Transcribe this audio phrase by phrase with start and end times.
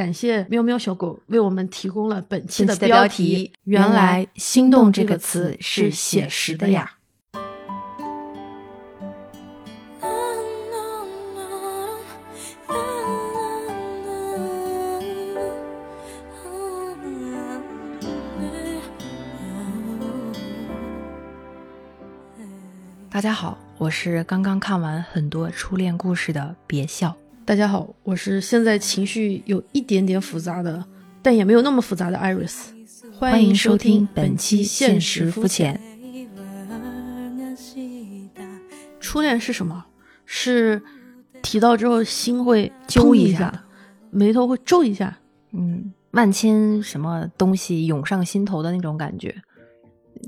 [0.00, 3.52] 感谢喵喵小狗为我们提供了本期的标题题。
[3.64, 6.92] 原来“心动”这个词词是写实的呀。。
[23.10, 27.14] 大家好，我是刚刚看完很多初恋故事的别笑。
[27.50, 30.84] 大家好，我是现在情绪有一点点复杂的，
[31.20, 32.66] 但也没有那么复杂的 Iris。
[33.12, 35.80] 欢迎收听本期《现实肤浅》。
[39.00, 39.84] 初恋是什么？
[40.24, 40.80] 是
[41.42, 43.64] 提到之后心会揪一下，
[44.12, 45.18] 眉头会皱一下。
[45.50, 49.34] 嗯，万千什么东西涌上心头的那种感觉，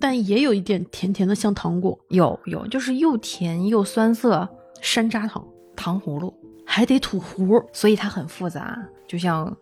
[0.01, 4.49] 但也有一点甜甜的，像糖果、有有，就是又甜又酸涩，
[4.81, 6.35] 山楂糖，糖葫芦，
[6.73, 7.63] 还得吐核。
[7.73, 8.79] 所以它很复杂。
[9.07, 9.55] 就像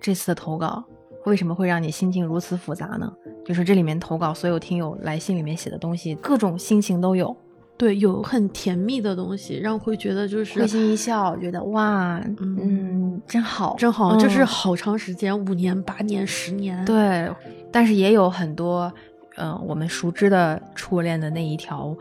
[0.00, 0.82] 这次的投稿，
[1.26, 3.12] 为什么会让你心情如此复杂呢？
[3.44, 7.36] 就是这里面投稿所有听友来信里面写的东西，各种心情都有，
[7.76, 17.30] 对，有很甜蜜的东西，让会觉得就是会心一笑，觉得哇，嗯嗯，真好，真好，这是嗯好长时间，五年、八年、十年。，对，
[17.70, 18.90] 但是也有很多，
[19.36, 21.94] 嗯、我们熟知的初恋的那一条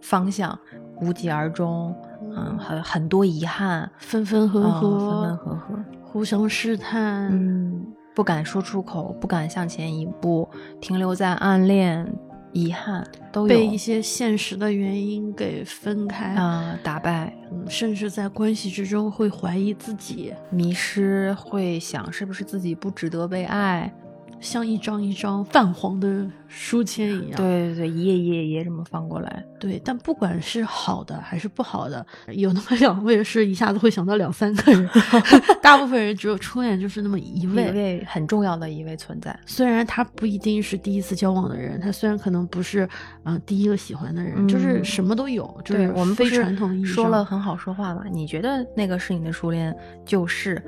[0.00, 0.58] 方向，
[1.00, 1.94] 无疾而终，
[2.34, 7.28] 嗯，很很多遗憾，分分合嗯合，分分合合，互相试探。
[7.30, 10.48] 嗯，不敢说出口，不敢向前一步，
[10.80, 12.10] 停留在暗恋，
[12.52, 23.92] 遗憾都有被一些现实的原因给分开，啊、打败，嗯，甚至在关系之中会怀疑自己，迷失，会想是不是自己不值得被爱，
[24.40, 27.36] 像一张一张泛黄的书签一样。
[27.36, 34.88] 对对对，一页一页一页这么翻过来，对，但不管是好的还是不好的，有那么两位是一下子会想到两三个人，
[35.62, 38.02] 大部分人只有初恋就是那么一一位。
[38.06, 39.38] 很重要的一位存在。
[39.44, 42.84] 虽然他不一定是第一次交往的人，他虽然可能不是
[43.24, 48.04] 嗯、呃第一个喜欢的人，就是嗯什么都有，就是对我们非传统意义说了很好说话嘛？
[48.10, 50.62] 你觉得那个是你的初恋，就是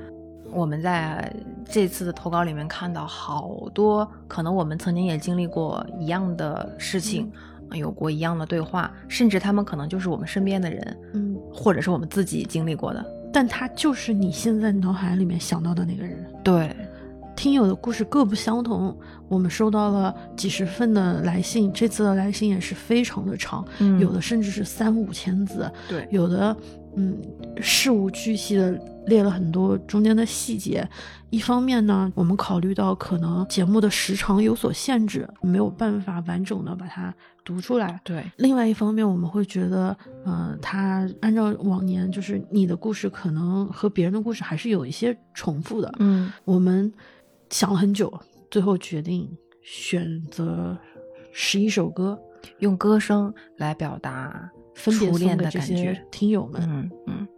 [0.51, 1.33] 我们在
[1.65, 7.31] 这次的投稿里面看到好多，可能我们曾经也经历过一样的事情，
[7.71, 13.05] 嗯有过一样的对话，甚至他们可能就是我们身边的人，嗯，或者是我们自己经历过的。
[13.31, 16.25] 但他就是你现在脑海里面想到的那个人。
[16.43, 16.75] 对，
[17.37, 18.97] 听友的故事各不相同，
[19.29, 26.57] 我们收到了几十份的来信，这次的来信也是非常的长，嗯有的甚至是三五千字，对有的
[26.97, 27.21] 嗯
[27.61, 28.71] 事无巨细的
[29.07, 30.89] 列了很多中间的细节。
[31.31, 38.01] 一方面呢，我们考虑到可能节目的时长有所限制，没有办法完整的把它读出来。
[38.03, 39.95] 对，另外一方面，我们会觉得，
[40.25, 45.93] 呃，他按照往年，就是你的故事可能和别人的故事还是有一些重复的。
[45.99, 46.91] 嗯我们
[47.51, 48.11] 想了很久，
[48.51, 49.29] 最后决定
[49.63, 50.79] 选择
[51.31, 52.19] 十一首歌，
[52.61, 56.07] 用歌声来表达分恋送给这些的感觉。
[56.11, 56.63] 听友们。
[56.65, 57.29] 嗯嗯。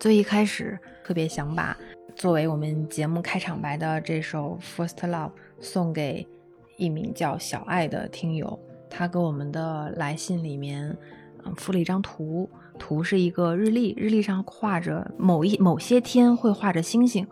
[0.00, 1.76] 最一开始特别想把
[2.16, 5.28] 作为我们节目开场白的这首《First Love》
[5.60, 6.26] 送给
[6.76, 8.58] 一名叫小爱的听友，
[8.90, 10.96] 他给我们的来信里面，
[11.44, 17.24] 嗯，附了一张图，图是一个日历，日历上画着某一某些天会画着星星。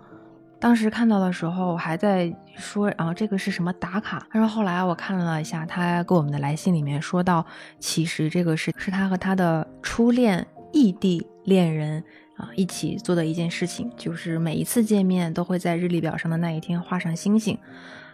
[0.61, 4.27] 当时看到的时候我还在说，啊，这个是什么打卡？
[4.31, 7.45] 但是后来我看了一下，他给我们的来信里面说到，
[7.79, 12.05] 其实这个是是他和他的初恋异地恋人
[12.37, 17.59] 啊一起做的一件事情，就是每一次见面都会在日历表上的那一天画上星星。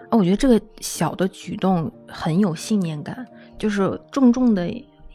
[0.08, 3.26] 啊，我觉得这个小的举动很有信念感，
[3.58, 4.70] 就是重重的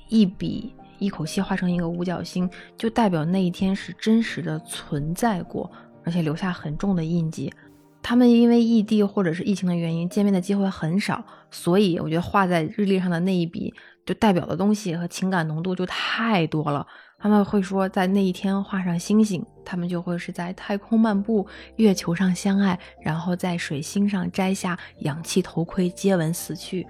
[0.09, 5.71] 一笔，一口气画成一个五角星，就代表那一天是真实的存在过，
[6.03, 7.51] 而且留下很重的印记。
[8.03, 13.71] 他们因为异地或者是疫情的原因，见面的机会很少，所以我觉得画在日历上的那一笔，
[14.05, 16.85] 就代表的东西和情感浓度就太多了。
[17.19, 21.45] 他们会说，在那一天画上星星，他们就会是在太空漫步，
[21.75, 26.87] 月球上相爱，然后在水星上摘下氧气头盔，接吻死去。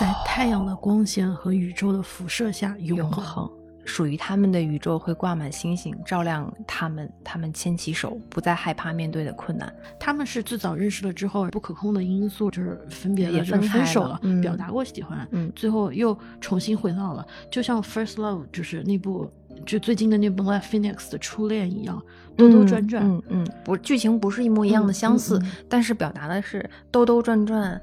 [0.00, 2.98] 在太阳的光线和宇宙的辐射下永恒。
[2.98, 3.50] 永恒，
[3.88, 7.10] 属于他们的宇宙会挂满星星，照亮他们。
[7.24, 9.74] 他们牵起手，不再害怕面对的困难。
[9.98, 19.30] 他们是最早认识了之后，不可控的因素就是分别了，也就是分分手了，嗯表达过喜欢，嗯最后又重新回到了，就像《First Love》就是那部
[19.66, 22.02] 就最近的那部《Left Phoenix》的初恋一样，
[22.36, 23.06] 兜兜转转。
[23.06, 27.80] 嗯嗯，不，剧情不是一模一样的嗯相似，嗯嗯但是表达的是兜兜转转，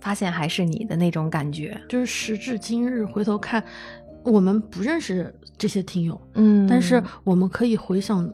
[0.00, 1.80] 发现还是你的那种感觉。
[1.88, 3.62] 就是时至今日回头看，
[4.24, 6.66] 我们不认识这些听友，嗯。
[6.66, 8.28] 但是我们可以回想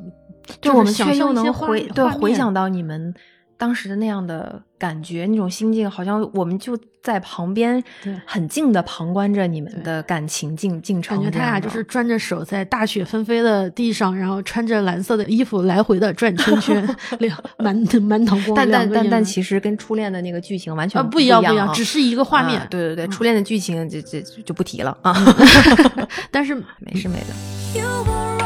[0.61, 3.13] 对，就我们却又能回对回想到你们
[3.59, 16.97] 当时的那样的感觉，那种心境，好像我们就在旁边对很近的旁观着你们的感情进进程感觉他俩就是转着手在大雪纷飞的地上，然后穿着蓝色的衣服来回的转圈圈，
[17.59, 22.67] 满满脑光但但但但其实跟初恋的那个剧情完全啊不一样不一样，啊只是一个画面啊。
[22.69, 25.15] 对对对，嗯初恋的剧情就就就不提了啊，
[26.31, 27.81] 但是没事没的。
[27.81, 28.37] You were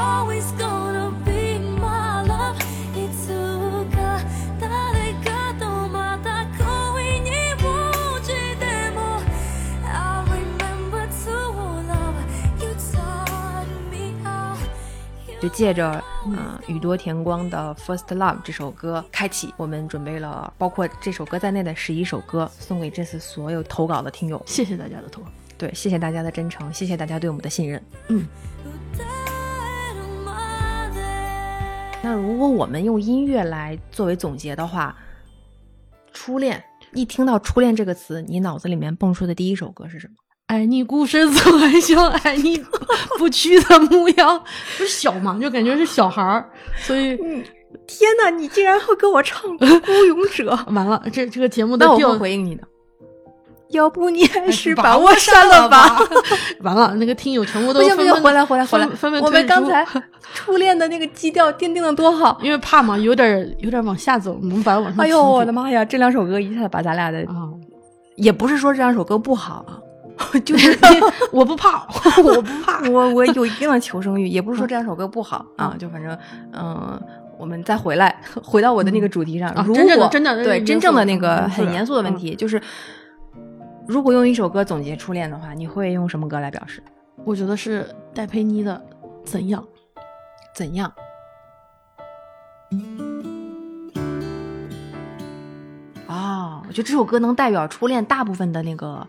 [15.41, 24.43] 就借着嗯宇多田光的《First Love》这首歌开启，我们准备了包括这首歌在内的十一首歌，送给这次所有投稿的听友。
[24.47, 27.83] 谢谢大家的投稿，对，谢谢大家的真诚，谢谢大家对我们的信任。
[28.09, 28.27] 嗯，
[32.03, 34.95] 那如果我们用音乐来作为总结的话，
[36.13, 40.15] 《初恋》，一听到“初恋”这个词，你脑子里面蹦出的第一首歌是什么？
[40.51, 42.61] 爱你孤身走暗巷，爱你
[43.17, 44.37] 不屈的模样，
[44.77, 47.17] 不是小嘛，就感觉是小孩儿，所以
[47.87, 49.49] 天哪，你竟然会跟我唱
[49.83, 52.65] 《孤勇者 》完了，这这个节目的那我调会回应你的。
[53.71, 55.97] 要不你还是把把我删了吧？
[56.63, 58.97] 完了，那个听友全部都不行不行，纷纷回来回来回来纷！
[58.97, 59.87] 纷纷我们刚才
[60.35, 62.37] 初恋的那个基调奠定的多好。
[62.43, 65.05] 因为怕嘛，有点有点往下走，我们把它往上。
[65.05, 65.53] 哎呦，我的！
[65.53, 65.85] 妈呀！
[65.85, 67.47] 这两首歌一下子把咱俩的，啊，
[68.17, 69.79] 也不是说这两首歌不好啊，
[70.45, 70.79] 就是
[71.33, 71.87] 我不怕，
[72.23, 72.81] 我不怕。
[72.91, 76.17] 我我有一定的求生欲，也不是说这两首歌不好啊，嗯就反正
[76.53, 77.01] 嗯。
[77.41, 79.51] 我们再回来，回到我的那个主题上。
[79.65, 82.61] 如啊真正的果真的对真正的的那个很严肃的问嗯题，就是
[83.89, 86.83] 如果用一首歌总结初恋的话，你会用什么歌来表示？
[87.25, 88.79] 我觉得是戴佩妮的
[89.25, 89.65] 怎样？
[90.55, 90.93] 怎样？
[96.09, 99.09] 哦，我觉得这首歌能代表初恋大部分的那个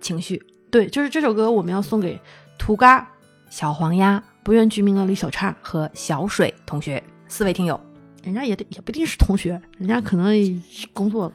[0.00, 0.42] 情绪。
[0.70, 2.20] 对，就是这首歌我们要送给
[2.58, 3.10] 图嘎、
[3.48, 7.80] 小黄鸭不愿居民的李小叉，和小水同学四位听友
[8.22, 10.62] 人家也得也不一定是同学，人家可能
[10.92, 11.32] 工作了。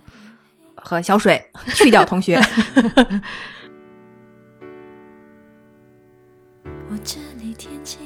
[0.76, 2.36] 和小水去掉同学。
[6.90, 7.98] 我这里天气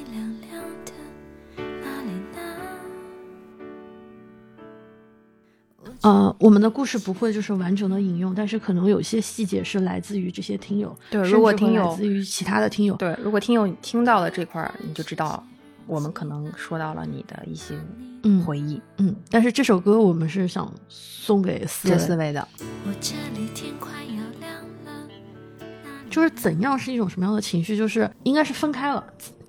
[6.02, 15.44] 呃，我们的故事不会就是完整的引用，但是可能有些细节是来自于这些听友，对如果听友来自于其他的听友，对，如果听友听到了这块儿，你就知道
[15.86, 17.74] 我们可能说到了你的一些
[18.22, 18.80] 嗯回忆。
[18.96, 22.00] 嗯，但是这首歌我们是想送给四这位。
[22.00, 22.48] 四位的，
[22.86, 24.54] 我这里天快要亮
[24.86, 25.06] 了，
[26.08, 29.04] 就是怎样是一种什么样的情绪，就是应该是分开了，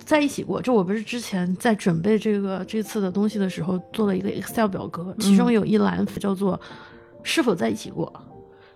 [0.06, 0.62] 在一起过。
[0.62, 6.60] 就我不是之前在准备这个这次的东西的时候，做了一个 Excel 表格，其中嗯有一栏叫做
[7.24, 8.12] “是否在一起过”，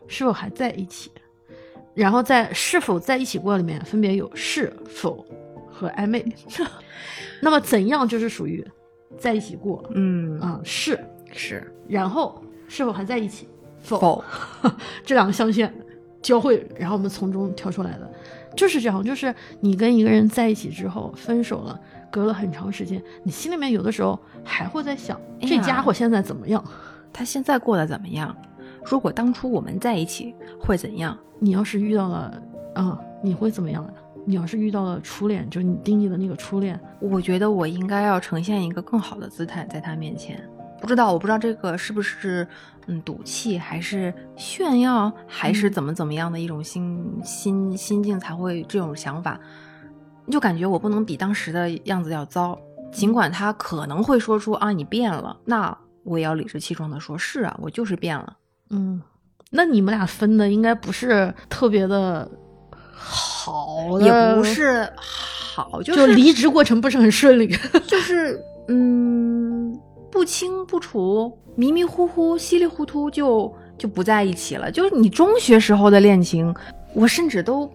[0.08, 1.12] 是否还在一起。
[1.94, 5.26] 然后在“是否在一起过”里面分别有是否
[5.72, 6.26] 和暧昧。
[7.42, 8.66] 那么怎样就是属于
[9.18, 11.00] 在一起过嗯啊、是，
[11.32, 13.48] 是然后是否还在一起？
[13.82, 14.24] 否否？
[15.06, 15.74] 这两个象限
[16.22, 18.12] 交汇，然后我们从中挑出来的，
[18.56, 19.04] 就是这样。
[19.04, 26.64] 就是你跟一个人在一起之后分手了，隔了很长时间，你心里面有的时候还会在想，哎这家伙现在怎么样？
[27.14, 28.36] 他现在过得怎么样？
[28.86, 31.18] 如果当初我们在一起会怎样？
[31.40, 32.42] 你要是遇到了
[32.74, 33.90] 啊、你会怎么样呀？
[34.26, 40.42] 你要是遇到了初恋，就是你定义的那个初恋，我觉得我应该要呈现一个更好的姿态在他面前。
[40.82, 42.48] 不知道，我不知道这个是不是
[42.88, 49.40] 嗯赌气，还是炫耀，还是嗯怎么怎么样的一种心心心境才会这种想法？
[50.32, 52.58] 就感觉我不能比当时的样子要糟，
[52.92, 58.36] 尽管他可能会说出啊你变了，那我也要理直气壮的说，是啊，我就是变了。
[58.72, 59.02] 嗯，
[59.52, 62.30] 那你们俩分的应该不是特别的
[62.92, 67.48] 好的，也不是好，就就离职过程不是很顺利。
[67.88, 69.35] 就是嗯，
[70.16, 74.72] 不清不楚，迷迷糊糊、稀里糊涂就就不在一起了。
[74.72, 76.56] 就是你中学时候的恋情，
[76.94, 77.70] 我甚至都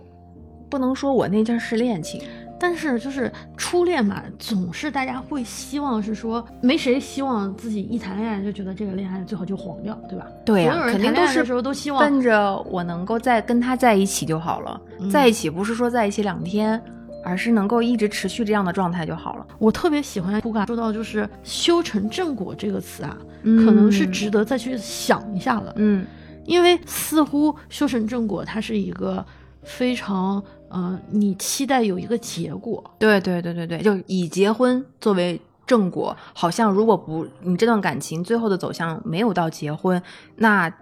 [0.71, 2.21] 不能说我那阵儿是恋情。
[2.63, 10.27] 但是就是初恋嘛，总是大家会希望是说，没谁希望自己一谈恋爱就觉得这个恋爱最好就黄掉，对吧？
[10.45, 14.81] 对呀、肯定都是时候都希望奔着我能够再跟他在一起就好了。
[14.99, 16.79] 嗯在一起不是说在一起两天，
[17.23, 19.47] 而是能够一直持续这样的状态就好了。
[19.59, 25.73] 我特别喜欢布嘎说到就是“修成正果”这个词啊，嗯可能是值得再去想一下了。
[25.77, 26.07] 嗯
[26.47, 29.25] 因为似乎修成正果，它是一个
[29.63, 40.03] 非常呃，你期待有一个结果，对对对对对，就以结婚作为正果，好像如果不你这段感情最后的走向没有到结婚，
[40.37, 40.73] 那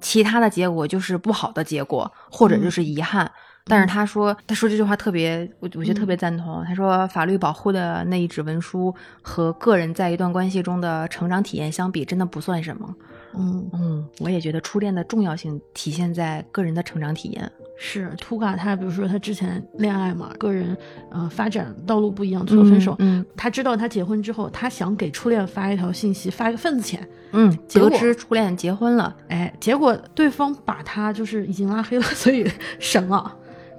[0.00, 3.30] 其他的结果就是不好的结果，或者就是遗憾。
[3.66, 6.62] 但是他说，他说这句话特别，我我觉得特别赞同。
[6.66, 12.94] 他说，法律保护的那一纸文书和个人在一段关系中的成长体验相比，真的不算什么。
[13.36, 17.50] 嗯，嗯，我也觉得初恋的重要性体现在个人的成长体验。
[17.76, 20.76] 是图卡他，比如说他之前恋爱嘛，个人
[21.10, 22.94] 呃发展道路不一样，最后分手。
[22.98, 27.08] 嗯他知道他结婚之后，他想给初恋发一条信息，发一个份子钱。
[27.32, 32.46] 嗯，得知初恋结婚了，哎，结果对方把他就是已经拉黑了，所以
[32.78, 33.34] 省了。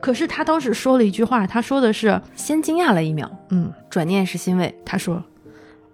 [0.06, 4.72] 可是他当时说了一句话，他说的是，先惊讶了一秒，嗯，转念是欣慰。
[4.86, 5.20] 他说，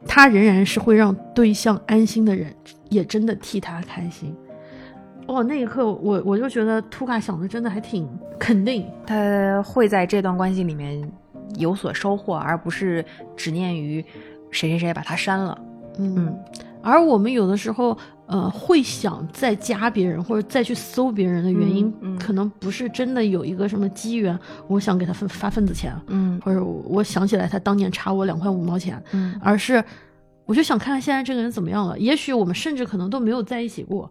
[0.06, 2.54] 他仍然是会让对象安心的人，
[2.90, 4.36] 也真的替他开心。
[5.28, 8.06] 哇，那一刻我我就觉得图卡想的真的还挺
[8.38, 11.02] 肯定，他会在这段关系里面
[11.56, 13.06] 有所收获，而不是
[13.38, 14.04] 执念于
[14.50, 15.58] 谁谁谁把他删了。
[16.00, 16.40] 嗯嗯
[16.84, 17.98] 而我们有的时候，
[18.32, 22.18] 呃，会想再加别人或者再去搜别人的原因，嗯嗯。
[22.18, 26.40] 可能不是真的有一个什么机缘，我想给他分发份子钱，嗯。
[26.42, 29.38] 或者我想起来他当年差我两块五毛钱，嗯。
[29.44, 29.84] 而是
[30.46, 32.00] 我就想看看现在这个人怎么样了。
[32.00, 34.10] 也许我们甚至可能都没有在一起过，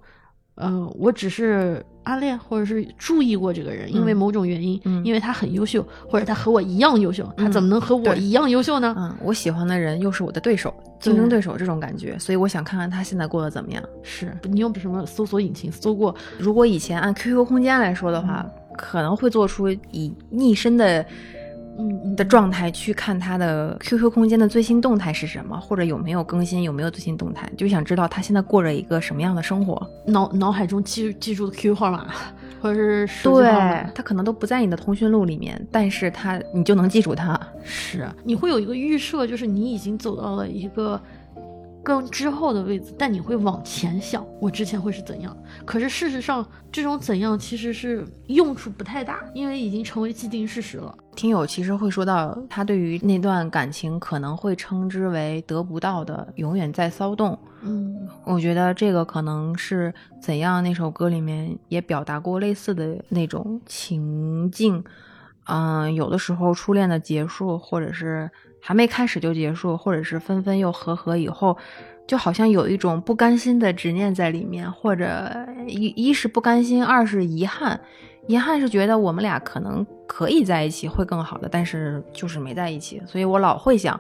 [0.57, 8.95] 嗯、我只是暗恋或者是注意过这个人，因为嗯某种原因，嗯因为他很优秀，或者他和我一样优秀，他嗯怎么能和我一样优秀呢？
[8.99, 13.83] 嗯，我喜欢的人又是我的对手，竞争对手这种感觉，所以我想看看他现在过得怎么样。
[14.03, 16.15] 是你用什么搜索引擎搜过？
[16.39, 21.05] 如果以前按 QQ 空间来说的话，可能会做出以逆身的。
[21.81, 29.89] 嗯的状态去看他的 QQ 空间的最新动态是什么，或者有没有更新，有没有最新动态，就想知道他现在过着一个什么样的生活。
[30.07, 32.07] 脑脑海中记记住的 QQ 号码，
[32.61, 33.51] 或者是对，
[33.95, 37.39] 他可能都不在你的通讯录里面，但是他你就能记住他。
[37.63, 41.01] 是你会有一个预设，就是你已经走到了一个
[41.83, 45.37] 更之后的位置，但你会往前想，我之前会是怎样。
[45.65, 50.95] 可是事实上，这种怎样其实是用处不太大，因为已经成为既定事实了。
[51.17, 57.39] 听友其实会说到，他对于那段感情可能会称之为得不到的，永远在骚动。
[57.63, 64.83] 嗯我觉得这个可能是怎样那首歌里面也表达过类似的那种情境。
[65.45, 71.57] 嗯，有的时候初恋的结束，或者是还没开始就结束，或者是分分又合合以后，
[72.07, 75.31] 就好像有一种不甘心的执念在里面，或者
[75.67, 77.81] 一一是不甘心，二是遗憾。
[78.27, 83.99] 遗憾是觉得我们俩可能可以在一起会更好的，但是就是没在一起，所以我老会想，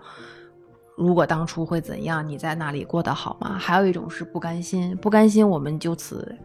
[0.96, 2.26] 如果当初会怎样？
[2.28, 3.56] 你在那里过得好吗？
[3.58, 6.36] 还有一种是不甘心，不甘心我们就此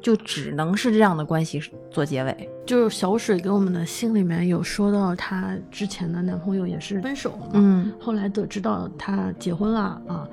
[0.00, 2.48] 就只能是这样的关系做结尾。
[2.66, 10.28] 就是小水给我们的信里面有说到，她之前的男朋友也是分手了嘛，嗯后来得知到她结婚了啊，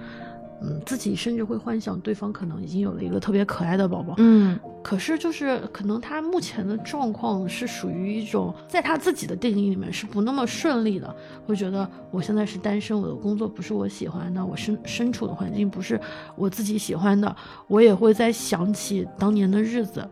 [0.66, 16.00] 嗯，自己甚至会幻想对方可能已经有了一个特别可爱的宝宝，嗯可是就是可能他目前的状况是属于一种在他自己的定义里面是不那么顺利的，会觉得我现在是单身，我的工作不是我喜欢的，我身身处的环境不是
[16.36, 17.36] 我自己喜欢的，
[17.68, 20.08] 我也会在想起当年的日子。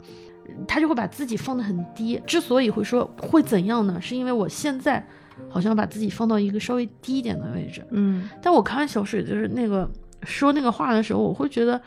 [0.68, 2.22] 他就会把自己放得很低。
[2.28, 4.00] 之所以会说会怎样呢？
[4.02, 5.04] 是因为我现在
[5.50, 7.82] 好像把自己放到一个稍微低一点的位置。
[7.92, 9.90] 嗯但我看小水就是那个
[10.26, 11.82] 说那个话的时候，我会觉得，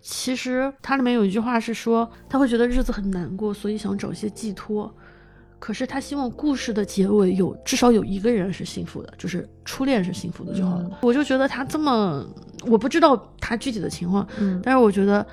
[0.00, 4.92] 其实他里面有一句话是说，他会觉得日子很难过，所以想找一些寄托。
[5.60, 10.84] 可是他希望故事的结尾有至少有一个人是幸福的，就是初恋是幸福的就好了。
[10.84, 12.24] 嗯我就觉得他这么，
[12.64, 15.26] 我不知道他具体的情况，嗯，但是我觉得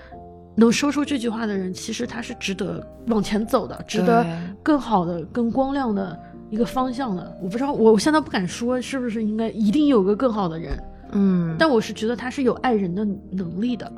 [0.56, 4.26] 能说出这句话的人，其实他是值得往前走的，值得
[4.64, 7.38] 更好的、更光亮的一个方向的。
[7.40, 10.76] 我不知道，我我现在不敢说是不是应该一定有个更好的人，
[11.16, 13.92] 嗯，但我是觉得他是有爱人的能力的。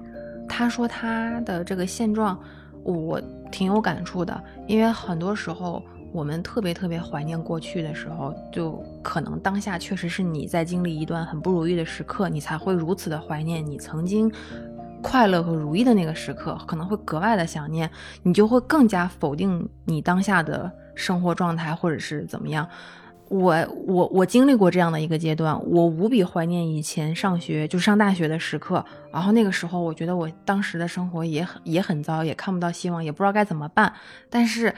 [0.47, 2.39] 他说他的这个现状，
[2.83, 3.21] 我
[3.51, 5.83] 挺有感触的，因为很多时候
[6.13, 14.31] 我们特别特别怀念过去的时候，就可能当下确实是你在经历一段很不如意的时刻，你才会如此的怀念你曾经
[15.01, 17.89] 快乐和如意的那个时刻，可能会格外的想念，
[18.23, 22.67] 你就会更加否定你当下的生活状态或者是怎么样。
[23.29, 23.55] 我
[23.85, 28.83] 我我经历过这样的一个阶段，我无比怀念以前上学就上大学的时刻。
[29.11, 33.93] 然后那个时候，我觉得我当时的生活也很也很糟，也看不到希望，也不知道该怎么办。
[34.29, 34.73] 但是，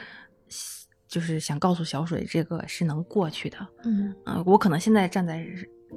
[1.06, 3.58] 就是想告诉小水，这个是能过去的。
[3.84, 5.38] 嗯嗯、我可能现在站在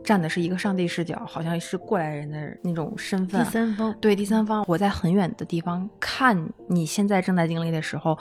[0.04, 3.44] 站的是一个上帝视角，好像是过来人的那种身份。
[3.44, 8.18] 第三方，对第三方，我在很远的地方看你现在正在经历的时候，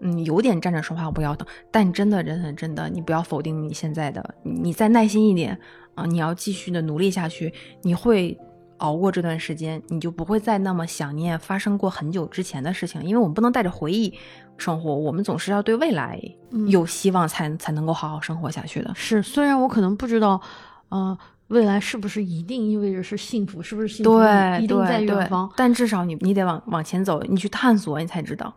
[0.00, 5.58] 嗯，有点站着说话不腰疼，但真的，真的，真的，你不要否定你现在的，你再耐心一点
[5.94, 7.52] 啊，你要继续的努力下去，
[7.82, 8.38] 你会
[8.78, 14.12] 熬过这段时间，你就不会再那么想念发生过很久之前的事情，因为我们不能带着回忆
[14.58, 18.92] 生活，我们总是要对未来嗯有希望才才能够好好生活下去的。
[18.94, 20.40] 是，虽然我可能不知道，
[20.88, 25.50] 呃，未来是不是一定意味着是幸福，是不是幸福对，一定在远方？
[25.56, 28.54] 但至少你你得往往前走，你去探索，你才知道。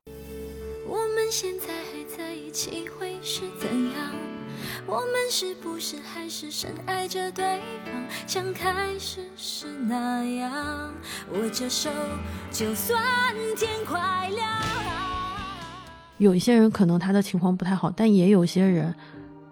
[0.87, 4.11] 我们现在还在一起会是怎样？
[4.85, 7.93] 我们是不是还是深爱着对方，
[8.25, 10.91] 像开始时那样？
[11.33, 11.91] 握着手，
[12.51, 12.99] 就算
[13.55, 14.49] 天快亮。
[16.17, 18.93] 有一些人可能他的情况不太好，但也有些人，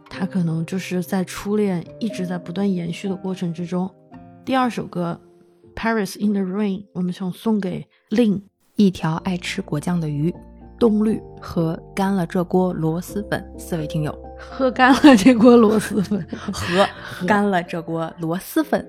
[0.10, 3.90] 他可能就是在初恋一直在不断延续的过程之中。
[4.44, 5.20] 第二首歌
[5.80, 8.42] 《Paris in the Rain》，我们想送给令
[8.76, 10.34] 一条爱吃果酱的鱼
[10.80, 16.26] 冬绿，和干了这锅螺蛳粉四位听友，喝干了这锅螺蛳粉。
[16.42, 16.88] 和
[17.28, 18.86] 干了这锅螺蛳粉。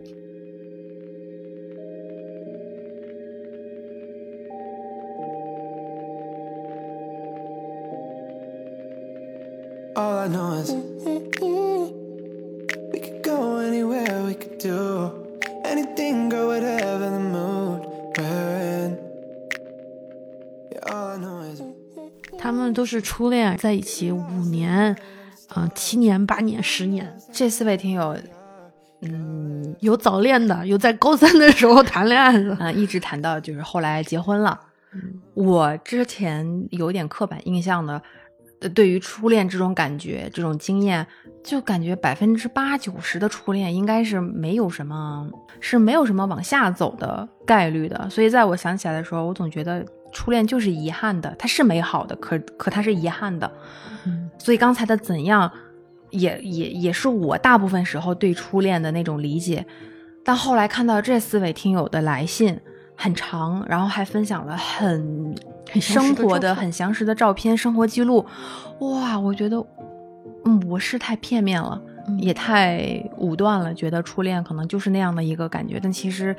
[9.94, 10.70] All I know is
[12.92, 15.10] we could go anywhere, we could do
[15.64, 17.80] anything, go whatever the mood
[18.16, 18.98] we're in.
[20.72, 21.62] Yeah, all I know is
[22.38, 24.96] 他们都是初恋，在一起五年，
[25.48, 28.16] 啊、七年、八年、十年，这四位听友，
[29.02, 32.54] 嗯有早恋的，有在高三的时候谈恋爱的。
[32.56, 34.60] 啊、一直谈到就是后来结婚了。
[34.92, 38.02] 嗯我之前有点刻板印象的，呃
[38.74, 41.06] 对于初恋这种感觉、这种经验，
[41.44, 48.08] 就感觉百分之八九十的初恋应该是没有什么，是没有什么往下走的概率的。
[48.10, 53.50] 所以在我想起来的时候，我总觉得初恋就是遗憾的，它是美好的，可可它是遗憾的。
[54.06, 55.50] 嗯所以刚才的怎样，
[56.10, 59.64] 也也也是我大部分时候对初恋的那种理解。
[60.24, 62.58] 但后来看到这四位听友的来信
[62.96, 65.34] 很长，然后还分享了很
[65.80, 68.24] 生活的很详实的照片、生活记录，
[68.80, 69.62] 哇，我觉得，
[70.44, 76.34] 嗯，我是太片面了，嗯也太武断了，觉得初恋可能就是那样的一个感觉，但其实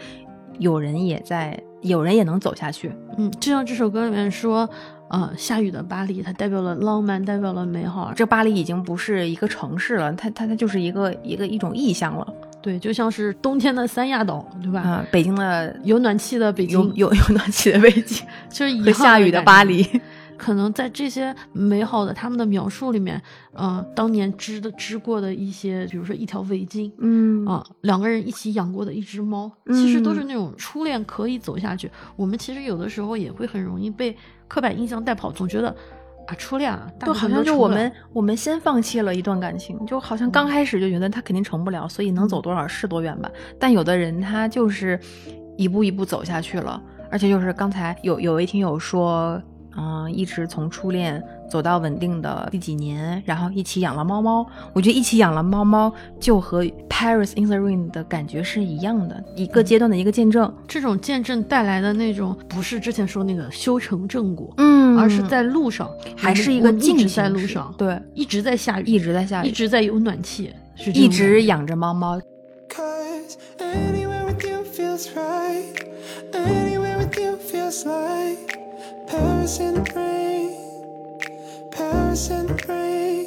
[0.57, 2.91] 有人也在，有人也能走下去。
[3.17, 4.67] 嗯，就像这首歌里面说，
[5.09, 8.11] 呃，下雨的巴黎，它代表了浪漫，代表了美好。
[8.15, 12.33] 这巴黎已经不是一个城市了，它它它就是一个一个一种意象了。
[12.61, 14.81] 对，就像是冬天的三亚岛，对吧？
[14.81, 19.41] 啊、北京的有暖气的北京，有有有暖气的北京 就是遗和下雨的。
[19.41, 19.85] 巴黎。
[20.37, 31.91] 可能在这些美好的他们的描述里面，呃，当年织的织过的一些，比如说一条围巾，嗯啊、两个人一起养过的一只猫，其实都是嗯那种初恋可以走下去。
[32.15, 34.15] 我们其实有的时候也会很容易被
[34.47, 35.75] 刻板印象带跑，总觉得
[36.29, 43.31] 啊，初恋啊，大就好像就我们我们先放弃了一段感情，就好像刚开始就觉得他肯定成不了，所以能走多少是多远吧。
[43.59, 44.99] 但有的人他就是
[45.57, 49.41] 一步一步走下去了，而且就是刚才有有位听友说，
[49.79, 54.45] 嗯、一直从初恋走到稳定的第几年，然后一起养了猫猫。
[54.73, 60.53] 我觉得一起养了猫猫就和 Paris in the Rain 的感觉是一样的，一个阶段的一个见证。
[60.67, 72.19] 这种见证带来的那种，不是之前说那个修成正果，嗯而是在路上，还是一个进们一直在路上，对，一直在下雨，一直在下雨一直在有暖气，是一直养着猫猫。
[72.67, 73.37] Cause
[79.09, 80.51] paris in the rain
[81.71, 83.25] paris in the rain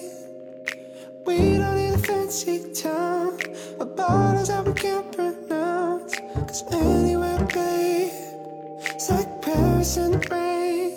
[1.24, 3.38] We don't need a fancy town.
[3.78, 6.16] A bottles that we can't pronounce.
[6.34, 8.10] Cause anywhere, babe,
[8.82, 10.90] it's like Paris in the rain.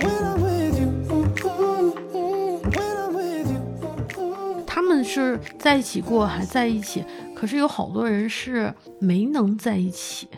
[0.00, 2.60] When I'm with you, ooh, ooh, ooh.
[2.76, 4.64] when I'm with you, ooh, ooh.
[4.66, 7.02] 他们是在一起过，还在一起，
[7.34, 10.28] 可是有好多人是没能在一起，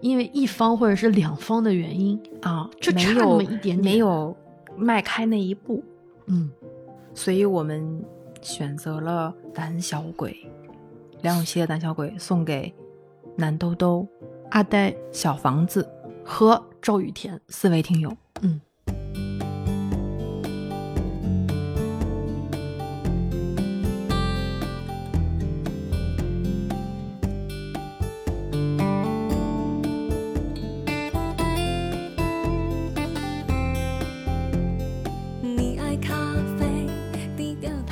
[0.00, 2.20] 因为一方或者是两方的原因。
[2.42, 4.36] 啊，没就差那么一点点没有
[4.76, 5.82] 迈开那一步，
[6.26, 6.50] 嗯，
[7.14, 8.02] 所以我们
[8.40, 10.32] 选择了《胆小鬼》，
[11.22, 12.72] 梁咏琪的《胆小鬼》送给
[13.36, 14.08] 南兜兜、
[14.50, 15.86] 阿呆小房子
[16.24, 18.16] 和赵雨田，四位听友。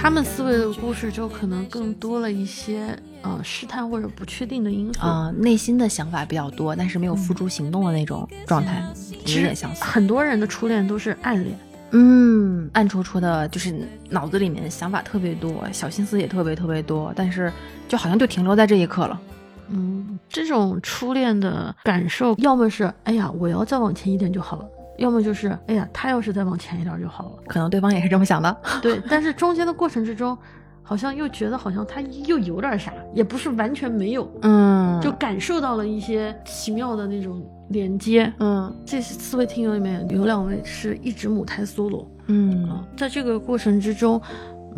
[0.09, 5.01] 他他们思维的故事就可能更多了一些呃试探或者不确定的因素。
[5.03, 8.83] 啊、内心的想法比较多，但是没有付诸行动的那种状态，
[9.27, 9.85] 有点相似。
[9.85, 11.55] 很多人的初恋都是暗恋，
[11.90, 17.53] 嗯，暗戳戳的，就是脑子里面想法特别多，小心思也特别特别多，但是
[17.87, 19.21] 就好像就停留在这一刻了。
[19.68, 27.32] 嗯，这种初恋的感受，要么是哎呀我要再往前一点就好了，要么就是哎呀他要是再往前一点就好了。
[27.46, 28.56] 可能对方也是这么想的。
[28.82, 30.37] 对，但是中间的过程之中，
[30.82, 38.32] 好像又觉得好像他又有点啥，也不是完全没有，嗯，就感受到了一些奇妙的那种连接。
[38.38, 44.20] 嗯这四位听友里面有两位是一直母胎 solo，嗯在这个过程之中，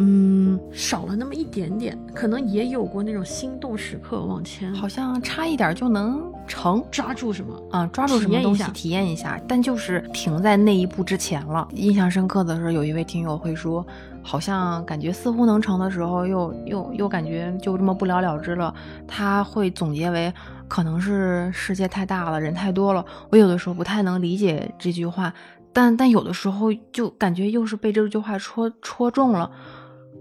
[0.03, 6.83] 嗯，少了那么一点点，可能也有过那种心动时刻，往前好像差一点就能成。
[6.91, 7.63] 抓住什么。
[7.71, 11.69] 啊，抓住什么东西体验一下但就是停在那一步之前了。
[11.73, 13.87] 印象深刻的是，有一位听友会说，
[14.23, 18.75] 好像感觉似乎能成的时候又，又又感觉就这么不了了之了。
[19.07, 20.33] 他会总结为，
[20.67, 23.05] 可能是世界太大了，人太多了。
[23.29, 25.33] 我有的时候不太能理解这句话，
[25.73, 29.51] 但但有的时候就感觉又是被这句话戳戳中了。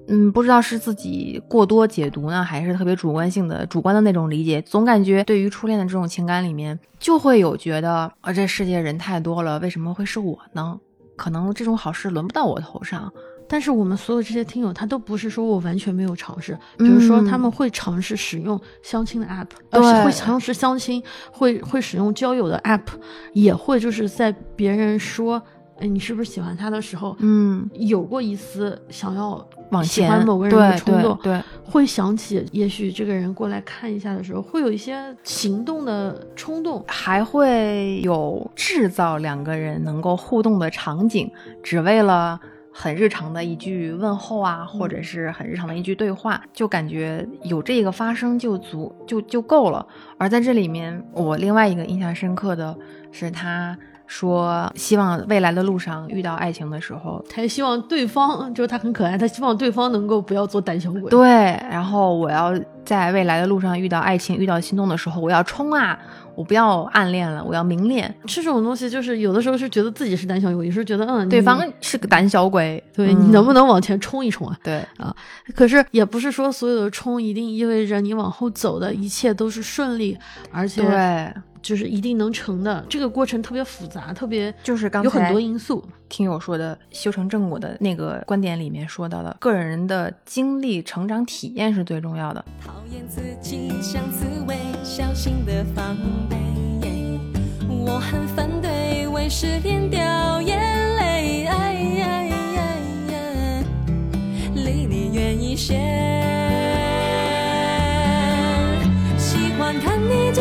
[0.09, 4.61] 嗯，不知道是自己过多解读呢，还是特别主观性的、主观的那种理解。
[4.63, 10.79] 总感觉对于初恋的这种情感里面，就会有觉得啊，这世界人太多了，为什么会是我呢？
[11.15, 13.11] 可能这种好事轮不到我头上。
[13.51, 22.85] 但是我们所有这些听友，他都不是说我完全没有尝试，比如说嗯他们会尝试使用相亲的 app，对呃，会尝试相亲，会会使用交友的 app，
[23.33, 25.41] 也会就是在别人说，
[25.79, 36.83] 哎，你是不是喜欢他的时候，嗯，有过一丝想要往喜前欢某个人的对冲动，对对会想起也许这个人过来看一下的时候，会有一些行动的冲动。
[36.87, 41.29] 还会有制造两个人能够互动的场景，
[41.61, 42.39] 只为了
[42.73, 49.85] 很日常的一句问候啊，或者是很日常的一句对话，就感觉有这个发生就足就就够了。
[50.17, 52.75] 而在这里面，我另外一个印象深刻的
[53.11, 53.77] 是他。
[54.09, 61.03] 说希望未来的路上遇到爱情的时候，他也希望对方，就是他很可爱，他希望对方能够不要做胆小鬼。
[61.11, 61.29] 对，
[61.69, 62.51] 然后我要
[62.83, 65.97] 在未来的路上遇到爱情、遇到心动的时候，我要冲啊！
[66.35, 68.11] 我不要暗恋了，我要明恋。
[68.25, 74.57] 这种东西就是有的时候是觉得自己是胆小鬼，有时候觉得嗯，对方是个胆小鬼，对、嗯你能不能往前冲一冲啊？
[74.63, 75.13] 对啊，
[75.53, 80.17] 可是也不是说所有的冲一定意味着你往后走的一切都是顺利，
[80.49, 82.85] 而且对，就是一定能成的。
[82.89, 85.83] 这个过程特别复杂，特别就是刚有很多因素。
[86.07, 92.43] 听友说的修成正果的那个观点里面说到的，个人的经历、成长体验是最重要的。
[92.65, 95.95] 讨厌自己像刺猬，小心的防
[96.29, 96.37] 备。
[97.69, 100.59] 我很反对为失恋掉眼
[100.95, 101.47] 泪，
[104.53, 105.75] 离你远一些。
[109.17, 110.31] 喜欢看你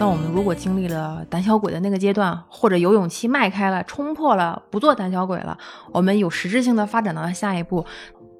[0.00, 5.58] 那我们如果经历了胆小鬼的那个阶段，或者有勇气迈开了、冲破了，不做胆小鬼了，
[5.90, 7.84] 我们有实质性的发展到了下一步，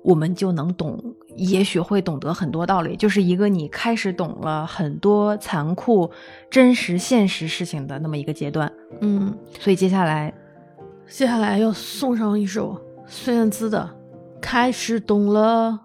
[0.04, 1.02] 我们就能懂，
[1.34, 6.08] 也许会懂得很多道理，就是一个你开始懂了很多残酷、
[6.48, 8.72] 真实、现实事情的那么一个阶段。
[9.00, 10.32] 嗯，所以接下来，
[11.08, 13.90] 接下来要送上一首孙燕姿的
[14.40, 15.80] 《开始懂了》。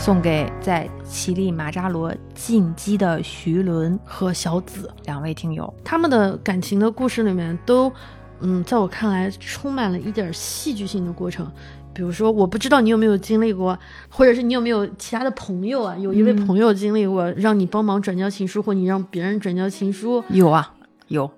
[0.00, 5.72] 送给在乞力马扎罗进击的徐伦和小紫两位听友。
[5.84, 7.92] 他们的感情的故事里面都，
[8.40, 11.46] 嗯，在我看来充满了一点戏剧性的过程。
[11.92, 20.72] 比如说，我不知道你有没有经历过，或者是你有没有其他的朋友啊，有一位嗯朋友经历过，让你帮忙转交情书，或你让别人转交情书，有啊，
[21.08, 21.30] 有。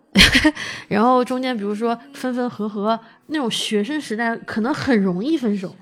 [0.87, 5.75] 然后中间比如说分分合合，那种学生时代可能很容易分手，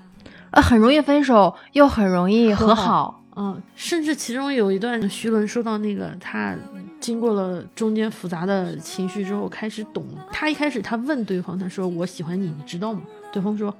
[0.51, 3.23] 呃，很容易分手，又很容易和和好。
[3.35, 6.53] 嗯，甚至其中有一段，徐伦说到那个他
[6.99, 10.05] 经过了中间复杂的情绪之后，开始懂。
[10.31, 13.73] 他一开始他问对方，他说：“我喜欢你，你知道吗？”对方说：“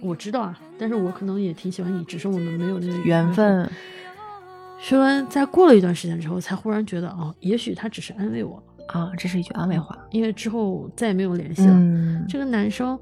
[0.00, 3.30] 我知道啊，但是我可能也挺喜欢你，只是我们没有那个缘。
[3.32, 3.68] 分，
[4.78, 9.98] 徐伦在过了一段时间之后，才忽然觉得，哦，也许他只是安慰我，啊，这是一句安慰话。
[10.12, 11.72] 因为之后再也没有联系了。
[11.74, 12.96] 嗯，这个男生，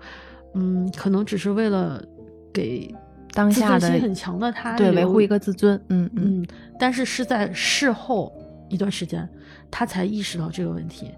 [0.54, 2.02] 嗯，可能只是为了
[2.52, 2.92] 给
[3.32, 5.80] 当下的自尊心很强的他对维护一个自尊。
[5.88, 6.46] 嗯嗯，嗯，
[6.78, 8.32] 但是是在事后
[8.68, 9.28] 一段时间，
[9.70, 11.10] 他才意识到这个问题。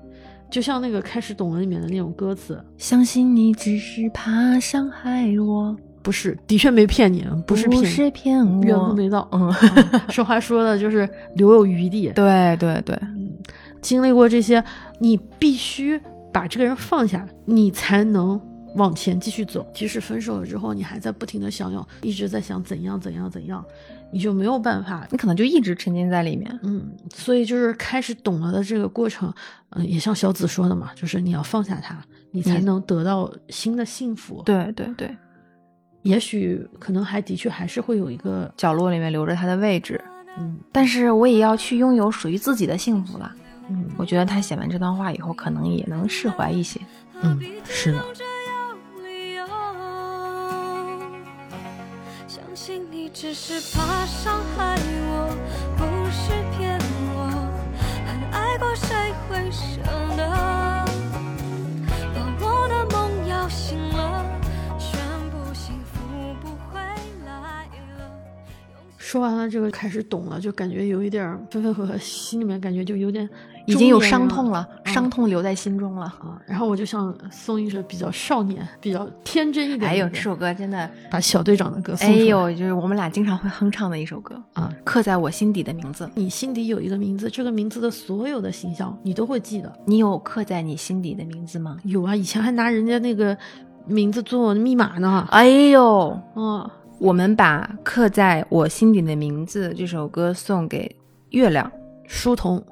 [0.51, 5.75] 就像那个开始懂了里面的那种歌词，相信你只是怕伤害我。
[6.03, 9.27] 不是，的确没骗你，不是骗不，是骗我，缘分没到。
[9.33, 12.09] 嗯，啊说话说的就是留有余地。
[12.16, 12.98] 对对对，
[13.81, 14.62] 经历过这些，
[14.98, 15.98] 你必须
[16.33, 18.38] 把这个人放下，你才能
[18.76, 19.66] 往前继续走。
[19.74, 23.64] 即使分手了之后，你还在不停的想要，一直在想怎样怎样怎样，
[24.12, 25.06] 你就没有办法。
[25.11, 26.58] 你可能就一直沉浸在里面。
[26.62, 29.32] 嗯，所以就是开始懂了的这个过程，
[29.70, 31.98] 嗯、也像小紫说的嘛，就是你要放下他，
[32.30, 35.16] 你才能得到新的幸福。，对对对，
[36.02, 40.02] 也许可能还的确还是会有一个，角落里面留着他的位置，
[40.38, 43.32] 嗯但是我也要去拥有属于自己的幸福了。
[43.68, 46.80] 嗯我觉得他写完这段话以后，可能也能释怀一些。
[47.22, 48.04] 嗯，是的。
[53.22, 54.74] 只是怕伤害
[55.06, 55.30] 我，
[55.76, 56.76] 不是骗
[57.14, 57.30] 我。
[58.04, 59.80] 很爱过，谁会舍
[60.16, 60.28] 得
[62.12, 64.24] 把我的梦摇醒了？
[64.76, 64.98] 全
[65.30, 66.80] 部幸福不回
[67.24, 67.64] 来
[67.96, 68.11] 了。
[68.98, 73.30] 说完了这个，开始懂了，就感觉有一点儿分分合合，心里面感觉就有点
[73.66, 76.07] 已经有伤痛了，嗯伤痛留在心中了。
[76.07, 76.40] 啊。
[76.46, 79.92] 然后我就想送一首比较少年、比较天真一点的歌。
[79.92, 81.94] 哎呦，这首歌真的，把小队长的歌。
[82.01, 86.11] 哎呦，就是我们俩经常会哼唱的一首歌啊，刻在我心底的名字。
[86.14, 89.72] 你心底有一个名字，这个名字的所有的形象你都会记得。
[89.87, 91.79] 你有刻在你心底的名字吗？
[91.85, 93.37] 有啊，以前还拿人家那个
[93.87, 95.27] 名字做密码呢。
[95.31, 100.94] 哎呦，嗯，我们把刻在我心底的名字这首歌送给
[101.31, 101.70] 月亮
[102.07, 102.62] 书童，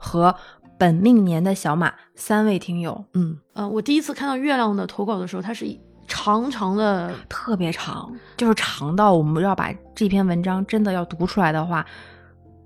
[0.00, 0.34] 和
[0.78, 11.84] 本命年的小马三位听友，嗯呃，我第一次看到月亮的投稿的时候，它是一长长的，特别长，就是长到我们要把这篇文章真的要读出来的话，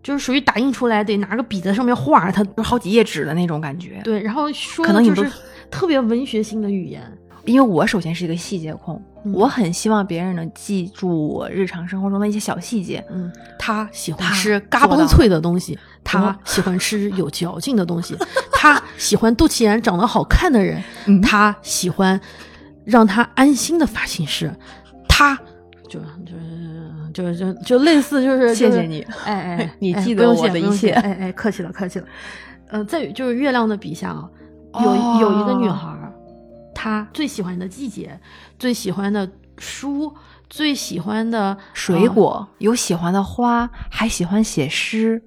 [0.03, 2.47] 就是属于打印出来得拿个笔在上面画它。
[2.57, 4.01] 有好几页纸的那种感觉。
[4.05, 5.31] 对，然后说的就是
[5.71, 7.03] 特别文学性的语言。
[7.45, 13.05] 因为我首先是一个细节控，嗯我很希望别人能记住我日常生活中的一些小细节。
[13.11, 18.17] 嗯，他喜欢吃嘎嘣脆的东西，他喜欢吃有嚼劲的东西，
[18.53, 22.21] 他喜欢肚脐眼长得好看的人，嗯他喜欢
[22.85, 24.53] 让他安心的发型师，
[25.09, 25.39] 他
[25.89, 26.01] 就
[27.13, 32.07] 就就就就类似就是谢谢你哎哎哎，你记得我的一切谢哎哎，客气了客气了。
[32.69, 34.29] 呃，在就是月亮的笔下啊，
[34.83, 35.89] 有、哦有一个女孩
[36.91, 38.21] 儿，她最喜欢的季节，
[38.59, 40.15] 最喜欢的书，
[40.51, 45.23] 最喜欢的水呃果，有喜欢的花，还喜欢写诗，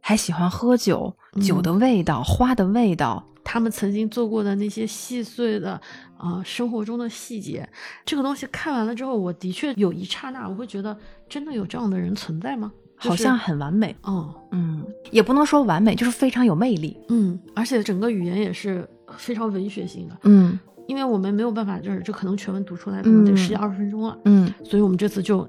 [0.00, 3.24] 还喜欢喝酒，酒嗯的味道，花的味道。
[3.44, 5.72] 他们曾经做过的那些细碎的
[6.16, 7.68] 啊、呃生活中的细节，
[8.04, 10.96] 这个东西看完了之后，我的确有一刹那，我会觉得
[11.28, 12.70] 真的有这样的人存在吗？
[13.00, 14.32] 就是好像很完美，嗯。
[14.52, 25.46] 嗯，也不能说完美，就是非常有魅力，嗯，而且整个语言也是非常文学性的，嗯因为我们没有办法，就是这可能全文读出来可能得嗯十几二十分钟了，嗯，所以我们这次就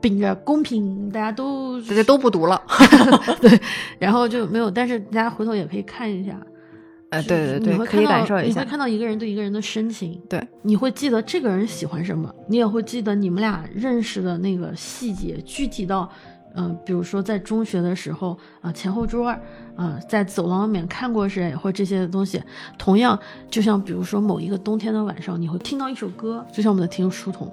[0.00, 2.60] 秉着公平，大家都大家都不读了，
[3.40, 3.60] 对，
[3.98, 6.40] 然后就没有，但是大家回头也可以看一下。
[7.10, 16.10] 呃，对对对，你会可以看到感受一下你会，看到一个人对一个人的深情，对，你会记得这个人喜欢什么，你也会记得你们俩认识的那个细节，具体到，
[16.56, 19.32] 嗯、比如说在中学的时候啊、前后桌
[19.76, 22.42] 儿，啊、在走廊里面看过谁，或者这些东西。
[22.78, 23.18] 同样，
[23.50, 27.50] 就像比如说某一个冬天的晚上，你会听到一首歌，就像我们的听友书童，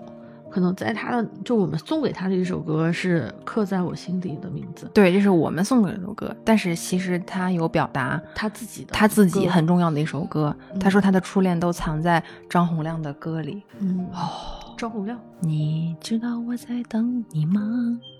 [0.49, 13.63] 可能在他的就我们送给他的一首歌是刻在我心底的名字，对，这是我们送的这首歌，但是其实他有表达他自己的他自己很重要的一首歌，他嗯说他的初恋都藏在张洪亮的歌里。
[13.79, 15.19] 嗯哦，张洪亮。
[15.39, 17.61] 你知道我在等你吗？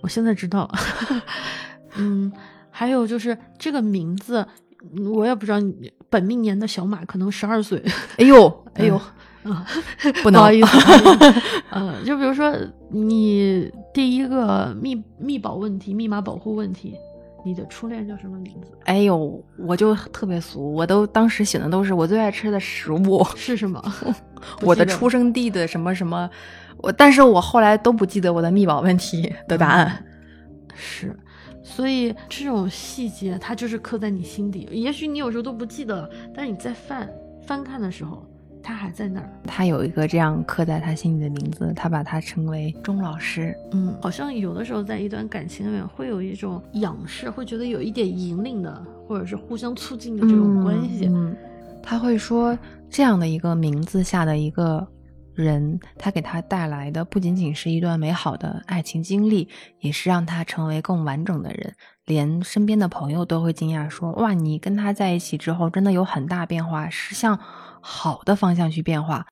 [0.02, 0.68] 我现在知道，
[1.96, 2.30] 嗯，
[2.76, 4.44] 还有就是这个名字，
[4.96, 7.80] 嗯我也不知道你本命年的小马可能十二岁，
[8.18, 9.00] 哎呦，哎呦，
[9.44, 9.64] 嗯啊，
[10.24, 12.52] 不能好意思，不好意思呃， 就比如说
[12.90, 16.96] 你第一个密密保问题、密码保护问题，
[17.44, 18.76] 你的初恋叫什么名字？
[18.86, 23.80] 哎呦，我就特别俗，我都当时写的都是我最爱吃的食物， 是什么？
[24.62, 26.28] 我的出生地的什么什么，
[26.78, 30.04] 我但是我后来都不记得我的密保问题的答案。
[30.76, 31.16] 是，
[31.64, 34.68] 所以这种细节它就是刻在你心底。
[34.70, 37.10] 也许你有时候都不记得了，但是你在翻
[37.44, 38.24] 翻看的时候，
[38.62, 39.28] 它还在那儿。
[39.46, 43.56] 他有一个这样刻在他心里的名字，他把它称为钟老师。
[43.72, 51.06] 嗯，好像有的时候在一段感情里面会有一种仰视，会觉得有一点引领的，或者是互相促进的这种关系。
[51.06, 51.34] 嗯，
[51.82, 52.56] 他会说
[52.90, 54.86] 这样的一个名字下的一个
[55.34, 59.48] 人，他给他带来的不仅仅是一段美好的爱情经历，
[59.80, 61.74] 也是让他成为更完整的人。
[62.04, 67.38] 连身边的朋友都会惊讶说：“哇，你跟他在一起之后，真的有很大变化，是向
[67.80, 69.26] 好的方向去变化。”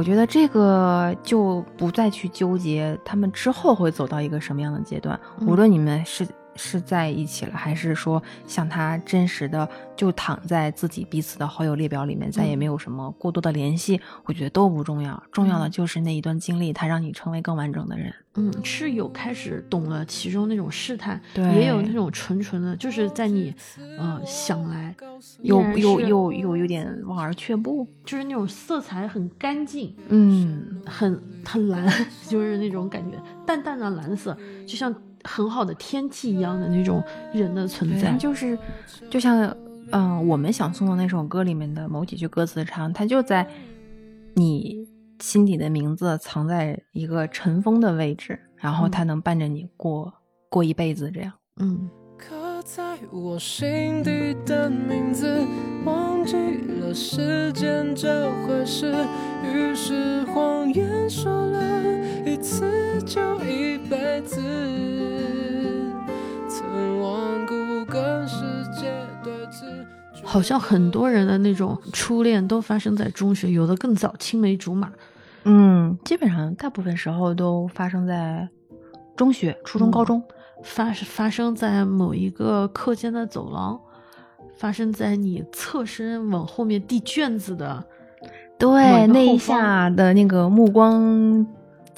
[0.00, 5.46] 我觉得这个就不再去纠结他们之后会走到一个什么样的阶段，嗯。
[5.46, 6.26] 无论你们是
[6.62, 15.70] 是在一起了，还是说像他真实的就躺在自己彼此的好友列表里面，再也没有什么过多的联系，我觉得都不重要，重要的嗯。
[15.70, 18.12] 就是那一段经历，它让你成为更完整的人。
[18.34, 23.52] 嗯，是有开始懂了其中那种试探，对也有那种纯纯的，就是在你
[23.98, 24.94] 呃想来，
[25.42, 31.88] 又依然是又又又有点望而却步，就是那种色彩很干净，嗯，很很蓝，
[32.28, 37.02] 就是那种感觉，淡淡的蓝色，就像很好的天气一样的那种
[37.32, 38.12] 人的存，在。
[38.16, 38.58] 就是
[39.08, 39.54] 就像
[39.92, 43.44] 嗯、我们想送的那首歌里面的某几句歌词唱，它就在
[44.34, 44.86] 你
[45.18, 50.12] 心底的名字藏在一个尘封的位置，然后它能伴着你过、
[50.48, 51.32] 过一辈子，这样。
[51.56, 55.44] 嗯，刻在我心底的名字，
[55.84, 56.36] 忘记
[56.80, 58.94] 了时间这回事，
[59.42, 61.58] 于是谎言说了
[62.24, 62.64] 一次
[63.02, 64.40] 就一辈子，
[66.48, 69.64] 曾顽固跟世界对峙。
[70.24, 74.92] 好像很多人的那种初恋都发生在中学，有的更早，青梅竹马。
[75.44, 78.48] 嗯，基本上大部分时候都发生在
[79.16, 80.22] 中学、初中、嗯高中。
[80.62, 83.80] 发发生在某一个课间的走廊，
[84.58, 87.82] 发生在你侧身往后面递卷子的，
[88.58, 91.46] 对，那一下的那个目光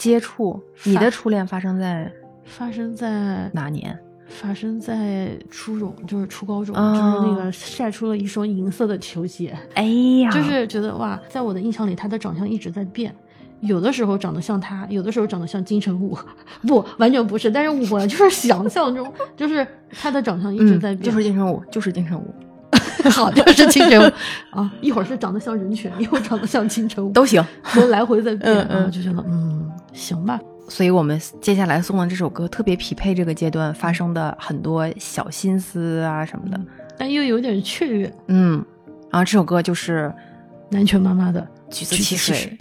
[0.03, 2.11] 接触，你的初恋发生在
[2.45, 3.97] 发生在哪年？
[4.27, 9.85] 发生在初中，就是初高中，哦就是那个晒出了一双银色的球鞋，哎
[10.25, 13.15] 呀，就是觉得哇，在我的印象里，他的长相一直在变。
[13.61, 16.19] 有的时候长得像他，有的时候长得像金城武，
[16.67, 17.49] 不，完全不是。
[17.49, 22.35] 但是我 就是想象中，就是他的长相一直在嗯，变，就是金城武，就是金城武，
[23.09, 24.13] 好，就是金城武
[24.59, 27.45] 啊，一会儿是长得像人权，一会儿长得像金城武，都行。
[27.75, 36.61] 都来回在变啊，就觉得嗯，行吧，所以我们接下来送的这首歌特别匹配这个阶段发生的很多小心思啊什么的。
[36.99, 38.65] 但又有点雀跃，嗯，
[39.11, 40.13] 然后这首歌就是
[40.71, 42.59] 南拳妈妈的橘子汽水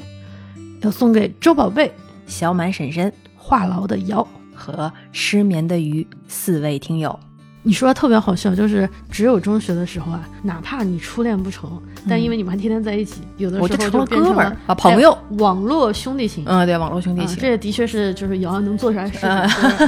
[0.81, 1.91] 要送给周宝贝、
[2.25, 4.27] 小满婶婶话痨的瑶。
[4.53, 7.19] 和失眠的鱼四位听友。
[7.63, 11.69] 你说的特别好笑，就是只有中学的时候啊，哪怕你初恋不成，
[12.09, 16.43] 但因为你们还天天在一起，有的时候就成了变成哥们儿了啊朋友哎网络兄弟情。
[16.47, 17.35] 嗯，对，网络兄弟情。
[17.35, 19.29] 啊这也的确是就是瑶瑶能做出来的事情。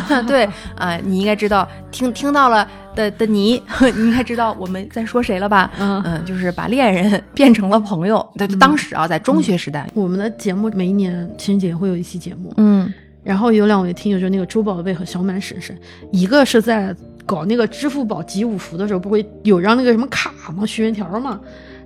[0.09, 3.61] 嗯，对 啊、你应该知道，听听到了的的你，
[3.95, 5.71] 你应该知道我们在说谁了吧？
[5.79, 8.23] 嗯嗯，就是把恋人 变成了朋友。
[8.37, 15.73] 对，当时啊，在中学时代，我们的节目每一年情人节会有一期节目，嗯然后有两位听友，就是那个周宝贝和小满婶婶，
[16.11, 16.93] 一个是在
[17.25, 20.65] 搞那个支付宝集五福的时候，不会有张那个什么卡吗？
[20.65, 21.39] 许愿条吗？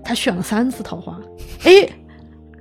[0.03, 1.19] 他选了三次桃花，
[1.63, 1.87] 哎，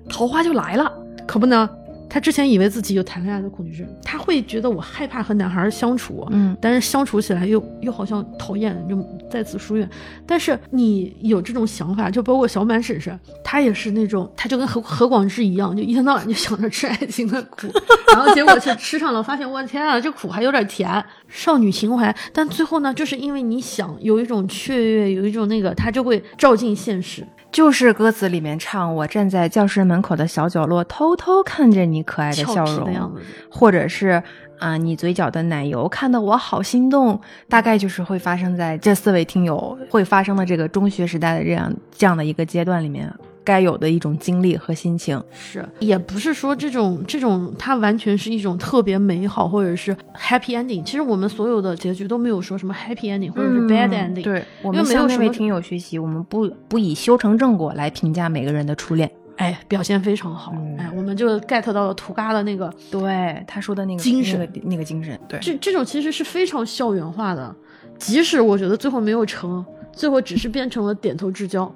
[0.09, 0.93] 桃花就来了。
[1.27, 1.69] 可不能。
[2.09, 8.97] 他之前以为自己有谈恋爱的恐惧症，他会觉得我害怕和男孩相处，嗯但是相处起来又又好像讨厌，就
[9.31, 9.89] 再次疏远。
[10.25, 17.67] 但是你有这种想法，就包括小满婶婶，她也是那种，她就跟何何广智一样，就一天到晚就想着吃爱情的苦，
[18.15, 22.15] 然后结果去吃上了，发现我天啊，这苦还有点甜，少女情怀。
[22.33, 27.27] 但最后呢，就是因为你想有一种雀跃，有一种那个，它就会照进现实。
[27.57, 33.17] 就是歌词里面唱：“我站在教室门口的小角落，偷偷看着你可爱的笑容
[33.51, 34.23] 或者是
[34.59, 43.11] 啊、你嘴角的奶油看得我好心动。”大概就是会发生在这四位听友会发生的这个中学时代的这样这样的一个阶段里面
[43.47, 45.23] 该有的一种经历和心情。
[45.33, 50.83] 是，也不是说这种这种它完全是一种特别美好或者是 happy ending。
[50.85, 54.21] 其实我们所有的结局都没有说什么 happy ending 或者是 bad ending。
[54.21, 59.09] 嗯对，我因们向那位为没有什么听友学习，我们不不以修成正果来评价每个人的初恋。
[59.37, 60.53] 哎，表现非常好。
[60.57, 67.55] 嗯哎，我们就 get 到了图嘎的那个，对他说的那个精神那个那个精神，对，这这种其实是非常校园化的。
[67.99, 71.71] 即使我觉得最后没有成，最后只是变成了点头之交，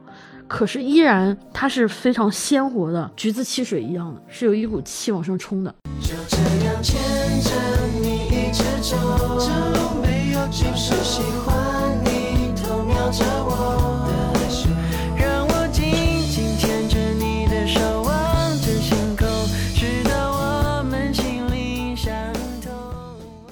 [0.50, 5.72] 可是依然它是非常鲜活的，橘子汽水一样的，是有一股气往上冲的。
[6.02, 6.36] 就这
[6.66, 7.00] 样牵
[7.40, 7.53] 着
[8.03, 8.96] 你一直走，
[9.38, 9.46] 这
[9.78, 11.57] 路没有就是喜欢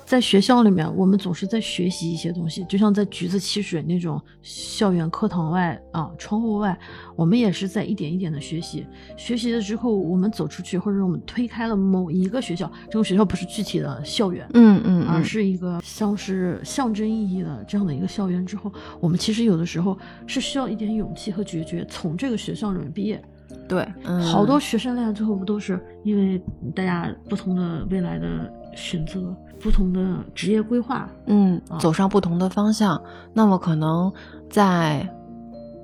[0.08, 6.74] 在学校里面，我们总是在学习一些东西，就像在橘子汽水那种校园课堂外啊，窗户外，
[7.14, 8.86] 我们也是在一点一点的学习。
[9.18, 23.22] 学习了之后，我们走出去，或者我们推开了某一个学校，这个学校不是具体的校园，嗯嗯而是一个像是象征意义的这样的一个校园之后，我们其实有的时候是需要一点勇气和决绝，从这个学校里面毕业。
[23.66, 26.40] 对，嗯，好多学生恋爱最后不都是因为
[26.74, 30.00] 大家不同的未来的选择、不同的
[30.34, 31.08] 职业规划？
[31.26, 33.00] 嗯啊走上不同的方向，
[33.32, 34.12] 那么可能
[34.48, 35.08] 在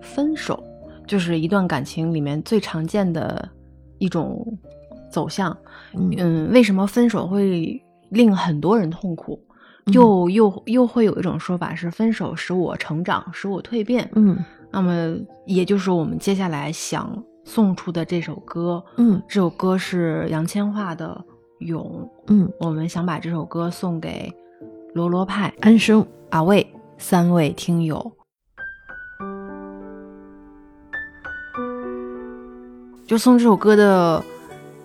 [0.00, 0.62] 分手，
[1.06, 3.48] 就是一段感情里面最常见的
[3.98, 4.46] 一种
[5.10, 5.56] 走向。
[5.94, 9.40] 嗯嗯，为什么分手会令很多人痛苦？
[9.86, 14.08] 嗯又又又会有一种说法是，分手使我成长，使我蜕变。
[14.14, 15.14] 嗯那么，
[15.46, 21.22] 也就是我们接下来想送出的这首歌，嗯这首歌是杨千嬅的
[21.58, 24.32] 《勇》，嗯，我们想把这首歌送给
[24.94, 26.66] 罗罗派、安生，阿卫
[26.98, 28.12] 三位听友。
[33.06, 34.22] 就送这首歌的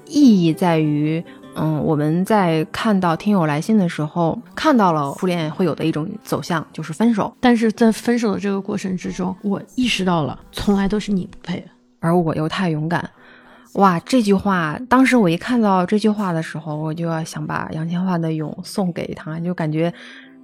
[0.06, 1.24] 意义在于，
[1.56, 11.66] 嗯，我们在看到听友来信的时候，看到了初恋会有的一种走向，就是分手，但是在分手的这个过程之中，我意识到了，从来都是你不配。
[12.02, 13.10] 而我又太勇敢。
[13.74, 19.94] 哇，这句话，当时我一看到这句话的时候，我就要想把杨千嬅的《勇》送给他，就感觉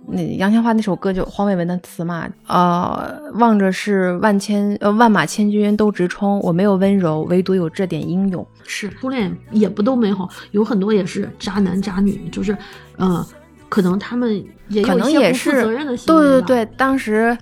[0.07, 8.45] 那杨千嬅那首歌就黄伟文的词嘛，呃，望着是万千呃万马千军都直冲，我没有温柔，唯独有这点英勇。
[8.63, 12.55] 是初恋也不都美好，有很多也是渣男渣女，就是，
[12.97, 13.25] 呃，
[13.69, 14.31] 可能他们
[14.69, 17.35] 也有可能一些不负也是责任的行对对对，当时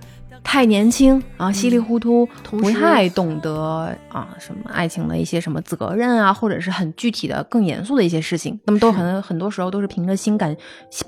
[0.44, 8.60] 太年轻啊，稀里糊涂，不太懂得啊什么爱情的一些什么责任啊，或者是很具体的、更严肃的一些事情。
[8.66, 10.56] 那么都很很多时候都是凭着心感，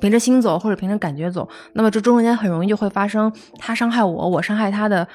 [0.00, 1.48] 凭着心走，或者凭着感觉走。
[1.74, 5.06] 那么这中间很容易就会发生他伤害我，我伤害他的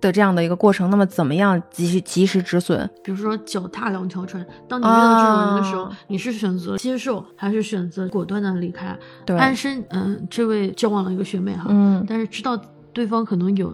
[0.00, 0.88] 的这样的一个过程。
[0.88, 2.88] 那么怎么样及时及时止损？
[3.04, 8.96] 比如说脚踏两条船，当你遇到这种人的时候，啊你是选择接受还是选择果断的离开？
[9.26, 12.58] 对，安生，嗯、这位交往了一个学妹哈，嗯但是知道
[12.98, 13.72] 对方可能有，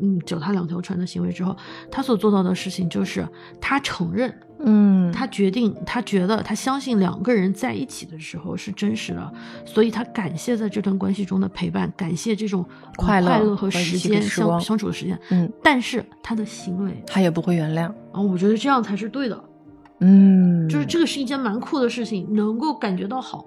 [0.00, 1.54] 嗯，脚踏两条船的行为之后，
[1.90, 3.28] 他所做到的事情就是
[3.60, 9.30] 他承认，嗯，他决定，他觉得，他相信两个人在一起的时候是真实的，
[9.66, 15.20] 所以他感谢在这段关系中的陪伴，感谢这种呃快乐快乐和时间相相处的时间。
[15.32, 17.92] 嗯，但是他的行为，他也不会原谅。
[18.10, 19.44] 啊，我觉得这样才是对的，
[20.00, 23.44] 嗯，就是这个是一件蛮酷的事情，能够感觉到好。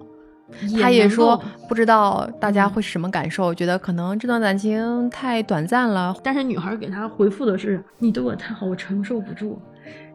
[0.80, 6.14] 他也说，不知道大家嗯会是什么感受，觉得可能这段感情太短暂了。
[6.22, 9.60] 但是女孩给他回复的是：“你对我太好，我承受不住。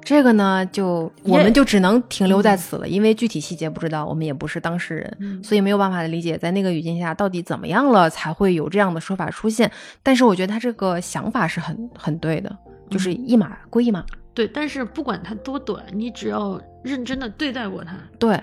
[0.04, 9.72] 这个呢，就我们就只能停留在此了，因为具体细节不知道，我们也不是当事人，嗯所以没有办法理解在那个语境下到底怎么样了才会有这样的说法出现。
[10.04, 12.56] 但是我觉得他这个想法是很很对的，
[12.90, 14.06] 就是一码归一码。”
[14.36, 18.38] 对，但是不管它多短，你只要认真的对待过他，对，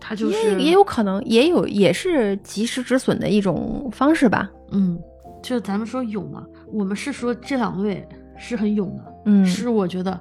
[0.00, 4.50] 它就也是也有可能，也有也是及时止损的一种方式吧。
[4.70, 4.98] 嗯，
[5.42, 10.18] 就咱们说勇嘛，我们是说这两位是很勇的，嗯，是我觉得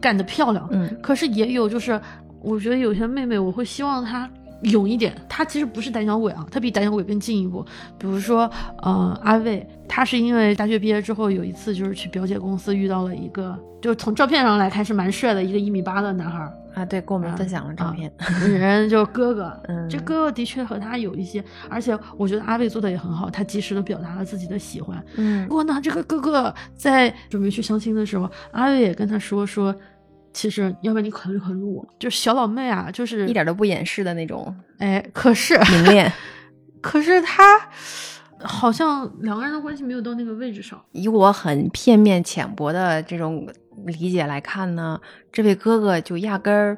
[0.00, 0.68] 干得漂亮。
[0.70, 2.00] 嗯可是也有就是，
[2.40, 4.30] 我觉得有些妹妹，我会希望她
[4.62, 5.14] 勇一点。
[5.28, 7.64] 他其实不是胆小鬼啊，他比胆小鬼更进一步。
[7.98, 8.50] 比如说，
[8.82, 16.52] 呃，阿卫，他是因为大学毕业之后有一次就是去表姐公司遇到了一个，就是从照片上来看是蛮帅的一个一米八的男孩儿。
[16.76, 18.12] 啊，对，跟我们分享了照片。
[18.46, 25.02] 人就是哥哥， 嗯这哥哥的确和他有一些，而且我觉得阿卫做的也很好，他及时的表达了自己的喜欢。
[25.16, 29.74] 嗯不过呢，这个哥哥在准备去相亲的时候，阿卫也跟他说说，
[30.36, 36.12] 其实要不然你考虑考虑我，就是小老妹啊，就是一点都不掩饰的那种哎，可是明恋。
[36.82, 37.58] 可是他
[38.40, 40.78] 好像两个人的关系没有到那个位置上。
[40.92, 43.48] 以我很片面浅薄的这种
[43.86, 45.00] 理解来看呢，
[45.32, 46.76] 这位哥哥就压根儿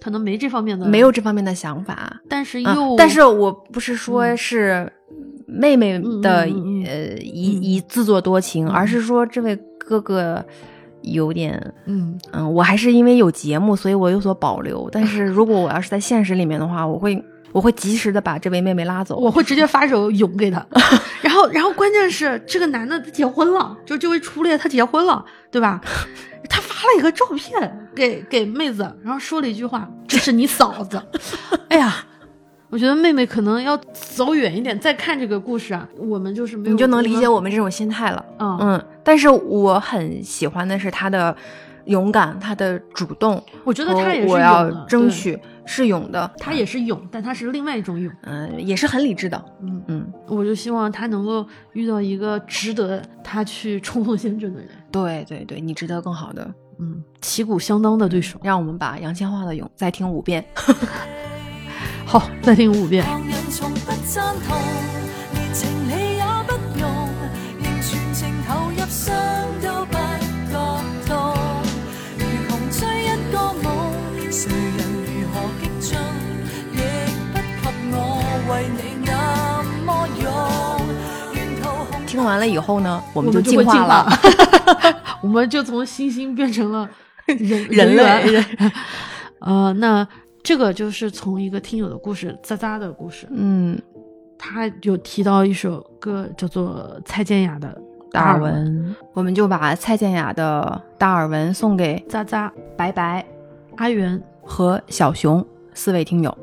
[0.00, 2.20] 可能没这方面的，没有，这方面的想法。
[2.28, 4.92] 但是啊又，但是我不是说嗯是
[5.48, 6.48] 妹妹的、呃
[7.18, 10.46] 一嗯一自作多情，嗯而是说这位哥哥
[11.12, 14.88] 有点嗯，嗯，我还是因为有节目，所以我有所保留。
[14.90, 19.16] 但是 如果我要是在现实里面的话，我会我会及时的把这位妹妹拉走。
[19.16, 20.64] 我会直接发首勇给她，
[21.22, 25.80] 然后，然后关键是这个男的他结婚了，就这位初恋他结婚了，对吧？
[26.48, 31.02] 他发了一个照片给给妹子，然后说了一句话：“这是你嫂子。
[31.68, 32.04] ”哎呀，
[32.74, 38.24] 我觉得妹妹可能要走远一点再看这个故事啊，我们就是没有，你就能理解我我们这种心态了。
[38.40, 41.36] 嗯嗯，但是我很喜欢的是她的
[41.84, 43.40] 勇敢，她的主动。
[43.62, 48.12] 我觉得她也是我要争取是勇的，她也是勇，但她是另外一种勇。
[48.22, 49.40] 嗯、也是很理智的。
[49.62, 54.68] 嗯，嗯，我就希望她能够遇到一个值得她去冲锋陷阵的人。
[54.90, 56.52] 对对对，你值得更好的。
[56.80, 58.36] 嗯，旗鼓相当的对手。
[58.42, 60.44] 让我们把杨千嬅的《勇》再听五遍。
[62.06, 63.04] 好，再听五遍。
[82.06, 84.06] 听完了以后呢，我们就进化了，
[85.20, 86.88] 我们,我就从星星变成了
[87.26, 88.44] 人 人类。
[89.40, 90.06] 呃，那
[90.44, 93.76] 这个就是从一个听友的故事，渣渣的故事，嗯，
[94.38, 97.76] 他有提到一首歌叫做蔡健雅的
[98.12, 103.26] 《达尔文，我们就把蔡健雅的《达尔文》送给渣渣白白
[103.76, 104.22] 阿元。
[104.46, 105.42] 和小熊
[105.72, 106.36] 四位听友。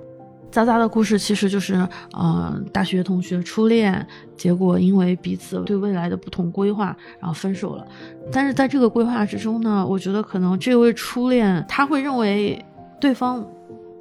[0.49, 1.75] 渣渣的故事其实就是，
[2.13, 7.85] 呃，大学同学初恋，结果因为彼此对未来的不同规划，然后分手了。
[8.31, 12.59] 但是在这个规划之中呢，我觉得可能这位初恋他会认为
[12.99, 13.45] 对方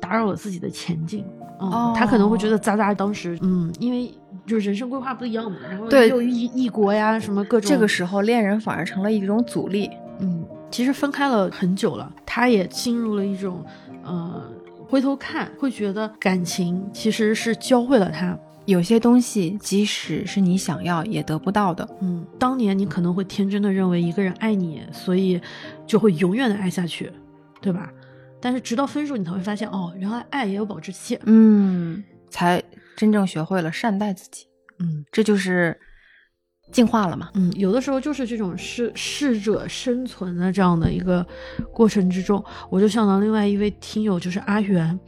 [0.00, 1.24] 打扰了自己的前进，
[1.60, 4.12] 嗯，哦他可能会觉得渣渣当时，嗯，因为
[4.46, 9.90] 就是人生规划不一样嘛，然后对又异异国呀，什么各种，这个时候，恋人反而成了一种阻力。
[10.18, 13.64] 嗯，其实分开了很久了，他也进入了一种，
[14.02, 14.42] 呃，
[14.88, 18.36] 回头看会觉得感情其实是教会了他。
[18.66, 21.88] 有些东西，即使是你想要，也得不到的。
[22.00, 25.40] 嗯，当年你可能会天真的认为一个人爱你，所以
[25.86, 27.10] 就会永远的爱下去，
[27.60, 27.90] 对吧？
[28.40, 31.18] 但是直到分手，你才会发现，哦，原来爱也有保质期。
[31.24, 32.62] 嗯，才
[32.96, 34.46] 真正学会了善待自己。
[34.78, 35.78] 嗯这就是
[36.72, 37.30] 进化了嘛。
[37.34, 41.26] 嗯，有的时候就是这种适适者生存的这样的一个
[41.72, 44.98] 过程之中，我就想到另外一位听友，就是阿元，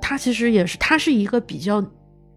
[0.00, 1.80] 他其实也是，他是一个比较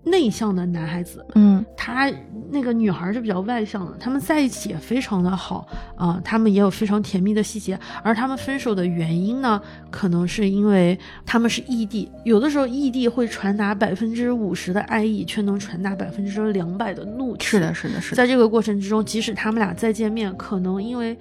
[0.06, 2.12] 内向的男孩子，嗯他
[2.52, 7.78] 那个女孩是比较外向的，他们在一起也非常的好啊、他们也有非常甜蜜的细节。
[8.04, 17.46] 而他们分手的原因呢，可能是因为他们是异地，有的时候异地会传达百分之五十的爱意，却能传达百分之两百的怒气。
[17.46, 18.16] 是的，是的，是的。
[18.16, 21.18] 在这个过程之中，即使他们俩再见面，可能因为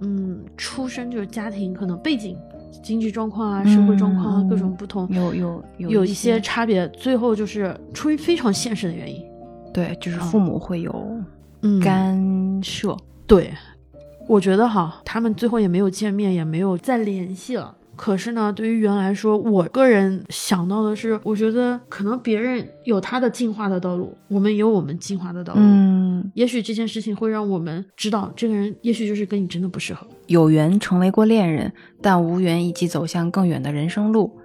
[0.00, 2.36] 嗯出身就是家庭可能背景、
[2.82, 9.22] 经济状况啊、社会状况啊、嗯各种不同，有有有一些差别，最后就是出于非常现实的原因。
[9.72, 10.92] 对，就是啊父母会有
[11.62, 12.96] 嗯，干涉。
[13.26, 13.52] 对，
[14.28, 17.74] 我觉得哈，他们最后也没有见面，也没有再联系了。
[17.96, 25.60] 可是呢，对于缘来说，我个人想到的是，我觉得可能别人有他的进化的道路，我们也有我们进化的道路。
[25.62, 30.06] 嗯，也许这件事情会让我们知道，这个人也许就是跟你真的不适合。
[30.26, 34.38] 有缘成为过恋人，但无缘一起走向更远的人生路。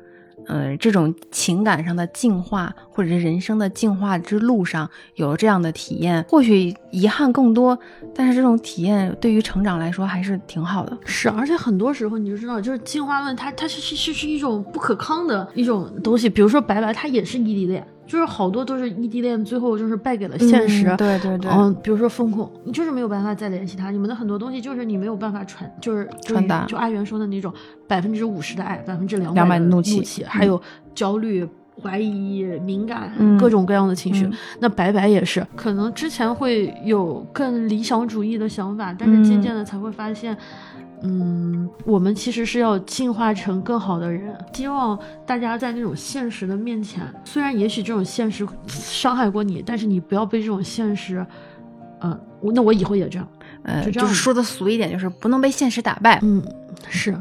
[0.48, 7.78] 呃，这种情感上的进化，或者是人生的进化之路上，有了这样的体验，或许遗憾更多，
[8.16, 10.98] 但是这种体验对于成长来说还是挺好的。
[11.06, 16.30] 是，而且很多时候你就知道，就是进化论它它是是是是一种不可抗的一种东西。
[16.30, 20.88] 比如说白白，它也是异地恋，就是好多都是异地恋，最后就是败给了现实。
[20.88, 27.54] 嗯对对对，嗯，比如说风控，你就是没有办法再联系他，你们的很多东西就是你没有办法传，就是传达就阿元说的那种
[27.88, 30.60] 百分之五十的爱，百分之两200的的怒气，气还有
[30.96, 31.48] 焦虑、
[31.80, 34.26] 怀疑、敏感，嗯各种各样的情绪。
[34.26, 40.36] 嗯那白白也是，可能之前会有更理想主义的想法，但是渐嗯渐的才会发现。
[41.02, 44.36] 嗯，我们其实是要进化成更好的人。
[44.54, 51.26] 希望大家在那种现实的面前，虽然也许这种现实伤害过你，但是你不要被这种现实，
[52.02, 53.28] 嗯、我那我以后也这样。
[53.64, 56.20] 呃，就这样就是说的俗一点，就是不能被现实打败。
[56.22, 56.44] 嗯，
[56.88, 57.16] 是，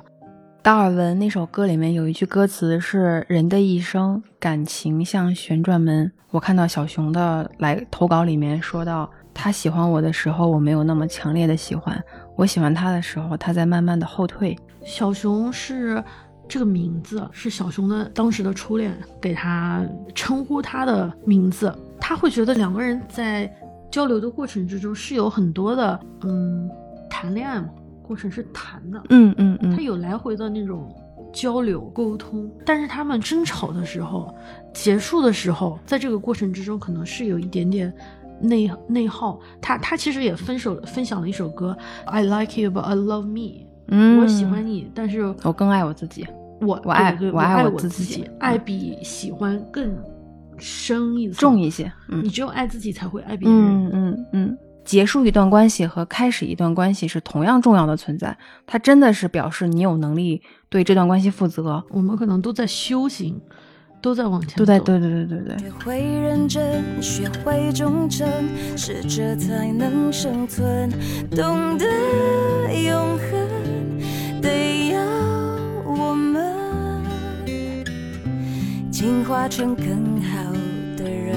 [0.63, 6.11] 达尔文那首歌里面有一句歌词是“人的一生，感情像旋转门”。
[6.31, 11.97] 我看到小熊的来投稿里面说到，他喜欢我的时候，我没有那么强烈的喜欢；
[12.39, 14.57] 我喜欢他的时候，他在慢慢的后退。
[14.85, 16.03] 小熊是
[16.49, 19.85] 这个名字，是小熊的当时的初恋给他
[20.15, 21.77] 称呼他的名字。
[22.01, 23.53] 他会觉得两个人在
[23.91, 26.71] 交流的过程之中是有很多的，嗯，
[27.11, 27.71] 谈恋爱嘛，
[28.05, 30.95] 过程是谈的，嗯嗯嗯，他有来回的那种
[31.33, 34.33] 交流沟通，但是他们争吵的时候、
[34.73, 37.93] 结束的时候，在这个过程之中，可能是有一点点
[38.41, 39.39] 内内耗。
[39.61, 41.77] 他他其实也分手分享了一首歌
[42.07, 46.27] ，I like you but I love me，、嗯我喜欢你，但是我更爱我自己。
[46.61, 49.97] 我我爱我爱爱我我自己嗯爱比喜欢更
[50.59, 53.57] 深一层重一些，嗯你只有爱自己才会爱别人。
[53.57, 58.37] 嗯嗯嗯，结束一段关系和开始一段关系是同样重要的存在，
[58.67, 63.41] 它真的是表示你有能力对这段关系负责，我们可能都在修行，
[64.01, 64.57] 都在往前走。
[64.59, 65.59] 都在对对对对对。
[65.59, 68.27] 学会认真，学会忠诚，
[68.77, 70.91] 适者才能生存。
[71.31, 71.85] 懂得
[72.83, 75.01] 永恒，得要
[75.85, 77.03] 我们
[78.91, 80.53] 进化成更好
[80.97, 81.37] 的人。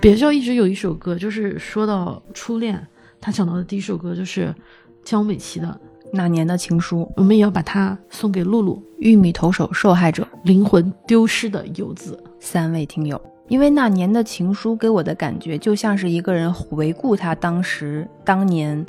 [0.00, 2.86] 别笑一直有一首歌，就是说到初恋，
[3.20, 4.54] 他想到的第一首歌就是
[5.02, 5.80] 江美琪的，
[6.16, 10.26] 那年的情书，我们也要把它送给露露，玉米投手受害者。
[10.44, 12.18] 灵魂丢失的游子。
[12.40, 13.20] 三位听友。
[13.48, 18.84] 因为那年的情书给我的感觉，就像是一个人回顾他当时当年，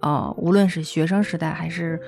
[0.00, 1.98] 呃，无论是学生时代还是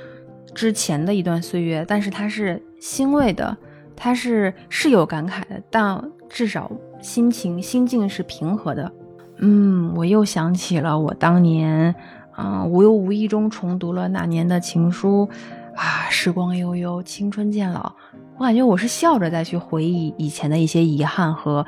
[0.55, 3.57] 之前的一段岁月，但是他是欣慰的，
[3.97, 8.93] 他是是有感慨的，但至少心情心境是平和的。
[9.39, 11.95] 嗯，我又想起了我当年，
[12.39, 15.29] 嗯、无忧无意中重读了那年的情书，
[15.75, 17.93] 啊，时光悠悠，青春渐老。
[18.39, 21.65] 我感觉我是笑着再去回忆以前的一些遗憾和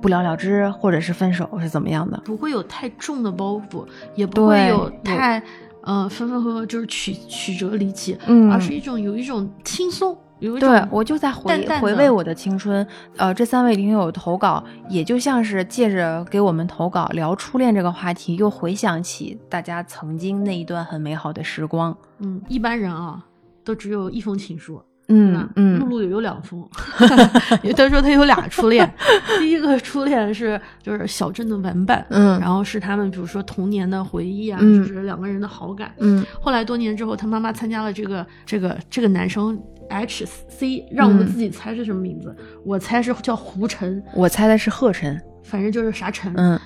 [0.00, 2.18] 不了了之，或者是分手是怎么样的。
[2.24, 5.42] 不会有太重的包袱，也不会有有太
[5.82, 12.86] 呃分分合合，就是曲曲折离奇，嗯而是一种有一种轻松，有一种对，我就在回回味我的青春。
[13.16, 21.96] 呃，这三位听友投稿，也就像是借着给我们投稿聊初恋这个话题，又回想起大家曾经那一段很美好的时光。
[22.18, 23.24] 嗯，一般人啊
[23.64, 24.82] 都只有一封情书。
[25.10, 26.66] 嗯嗯露露也有两封，
[27.76, 28.88] 他说他有俩初恋，
[29.38, 35.92] 第一个初恋是就是小镇的玩伴，嗯然后是他们比如说童年的回忆啊，嗯就是两个人的好感。
[35.98, 42.34] 嗯后来多年之后，他妈妈参加了这个这个这个男生 H C，让我们嗯自己猜是什么名字，
[42.64, 45.20] 我猜是叫胡晨，我猜的是贺晨。
[45.42, 46.32] 反正就是啥晨。
[46.36, 46.58] 嗯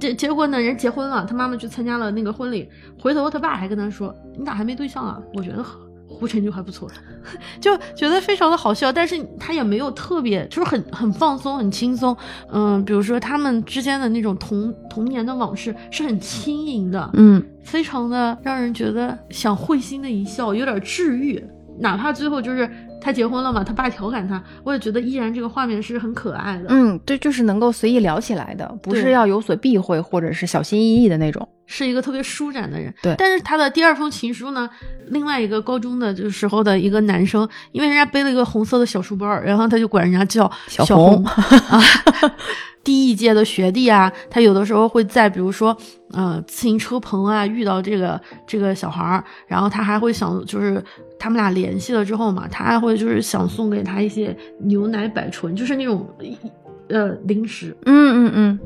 [0.00, 2.68] 结结果呢，人结婚了，他妈妈去参加了那个婚礼，
[2.98, 5.20] 回头他爸还跟他说：“你咋还没对象啊？
[5.34, 5.64] 我觉得
[6.22, 6.88] 胡晨就还不错。
[7.60, 12.16] ”就觉得非常的好笑，但是他也没有特别，就是很很放松、很轻松。
[12.52, 21.44] 嗯，比如说他们之间的那种童童年的往事是很轻盈的，嗯非常的让人觉得想会心的一笑，有点治愈。
[21.80, 22.70] 哪怕最后就是
[23.02, 26.66] 他结婚了嘛，他爸调侃他，我也觉得依然这个画面是很可爱的。
[26.68, 31.46] 嗯，对，就是能够随意聊起来的，不是要有所避讳或者是小心翼翼的那种。
[31.66, 32.92] 是一个特别舒展的人。
[33.02, 34.68] 对但是他的第二封情书呢，
[35.06, 41.80] 另外一个高中的就是时候的一个男生，因为人家背了一个红色的小书包，然后他就管人家叫小红红啊。
[42.84, 45.76] 第一届的学弟啊，他有的时候会在比如说，
[46.12, 50.82] 呃，自行车棚啊遇到这个这个小孩儿，然后他还会想，就是
[51.18, 56.08] 他们俩联系了之后嘛，他还会就是想送给他一些牛奶百醇，就是那种
[56.88, 58.60] 呃零食，嗯嗯嗯，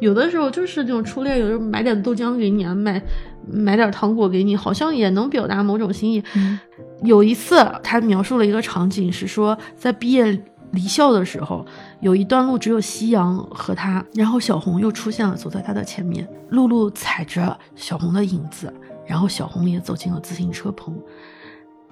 [0.00, 3.02] 有的时候就是那种初恋，有时候买点豆浆给你啊，买
[3.50, 6.22] 买点糖果给你，好像也能表达某种心意。
[6.34, 6.58] 嗯。
[7.02, 10.40] 有一次，他描述了一个场景，是说在毕业
[10.70, 11.66] 离校的时候，
[12.02, 18.74] 有一段路只有夕阳和他，然后小红又出现了，走在他的前面，露露踩着小红的影子，
[19.06, 20.92] 然后小红也走进了自行车棚。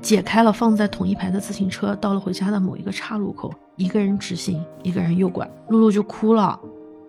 [0.03, 6.59] 解开了放在同一排的自行车，到了回家的某一个岔路口，一个人直行，一个人右拐，露露就哭了。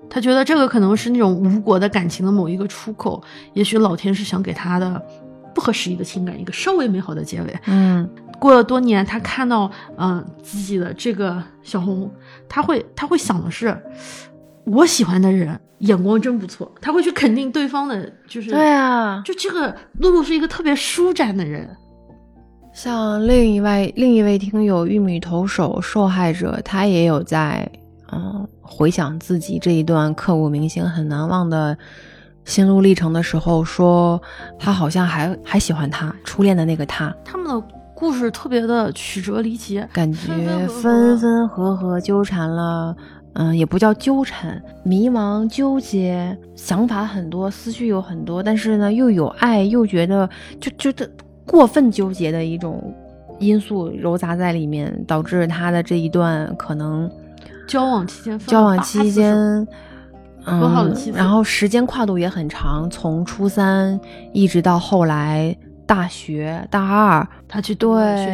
[0.08, 3.20] 她觉得这个可能是那种无果的感情的某一个出口，
[3.54, 5.04] 也许老天是想给她的
[5.54, 7.60] 不合时宜的情感一个稍微美好的结尾。
[7.68, 8.10] 嗯。
[8.40, 12.12] 过了多年，他看到嗯、呃自己的这个小红，
[12.50, 13.80] 他会他会想的是，
[14.66, 21.70] 我喜欢的人眼光真不错，他会去肯定对方的，就是对啊，就这个露露是一个特别舒展的人，
[22.74, 27.72] 像另一位另一位听友玉米投手受害者，他也有在
[28.12, 31.78] 嗯回想自己这一段刻骨铭心、很难忘的
[32.52, 34.22] 心路历程的时候，说
[34.60, 42.94] 他好像还还喜欢他初恋的那个他，他们的故事特别的曲折离奇，感觉分分合合纠缠了。
[43.36, 50.30] 嗯，也不叫纠缠，迷茫、纠结，想法很多，思绪有很多，但是呢，又有爱，又觉得
[50.60, 51.10] 就就的
[51.46, 52.94] 过分纠结的一种
[53.40, 57.10] 因素糅杂在里面，导致他的这一段可能
[57.66, 59.66] 交往期间交往期间，
[60.46, 64.00] 多好的嗯妻，子然后时间跨度也很长，从初三
[64.34, 67.92] 一直到后来大学大二，他去对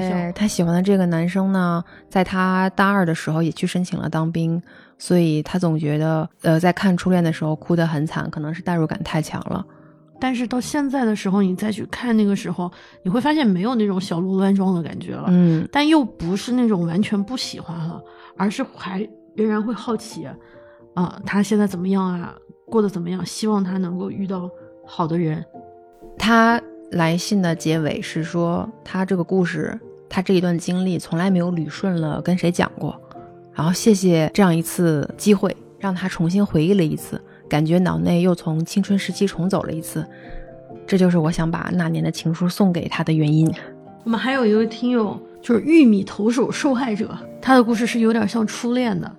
[0.10, 4.62] 校，他喜欢的这个男生呢，在他大二的时候也去申请了当兵，
[4.97, 9.66] 所以他总觉得，呃，在看初恋的时候哭得很惨，可能是代入感太强了。
[10.20, 12.72] 但是到现在的时候，你再去看那个时候，
[13.03, 15.68] 你会发现没有那种小鹿乱撞的感觉了，嗯。
[15.72, 18.01] 但又不是那种完全不喜欢了，
[18.36, 20.28] 而是还仍然会好奇，
[20.98, 22.36] 啊、他现在怎么样啊？
[22.66, 23.24] 过得怎么样？
[23.24, 24.50] 希望他能够遇到
[24.84, 25.45] 好的人。
[26.18, 29.80] 他来信的结尾是说，他这个故事，
[30.10, 33.00] 他这一段经历从来没有捋顺了跟谁讲过，
[33.54, 40.04] 然后谢谢这样一次机会，让他重新回忆了一次，感觉脑内又从青春时期重走了一次。
[40.88, 43.48] 这就是我想把那年的情书送给他的原因。
[44.04, 49.16] 我们还有一位听友，就是玉米投手受害者，他的故事是有点像初恋的。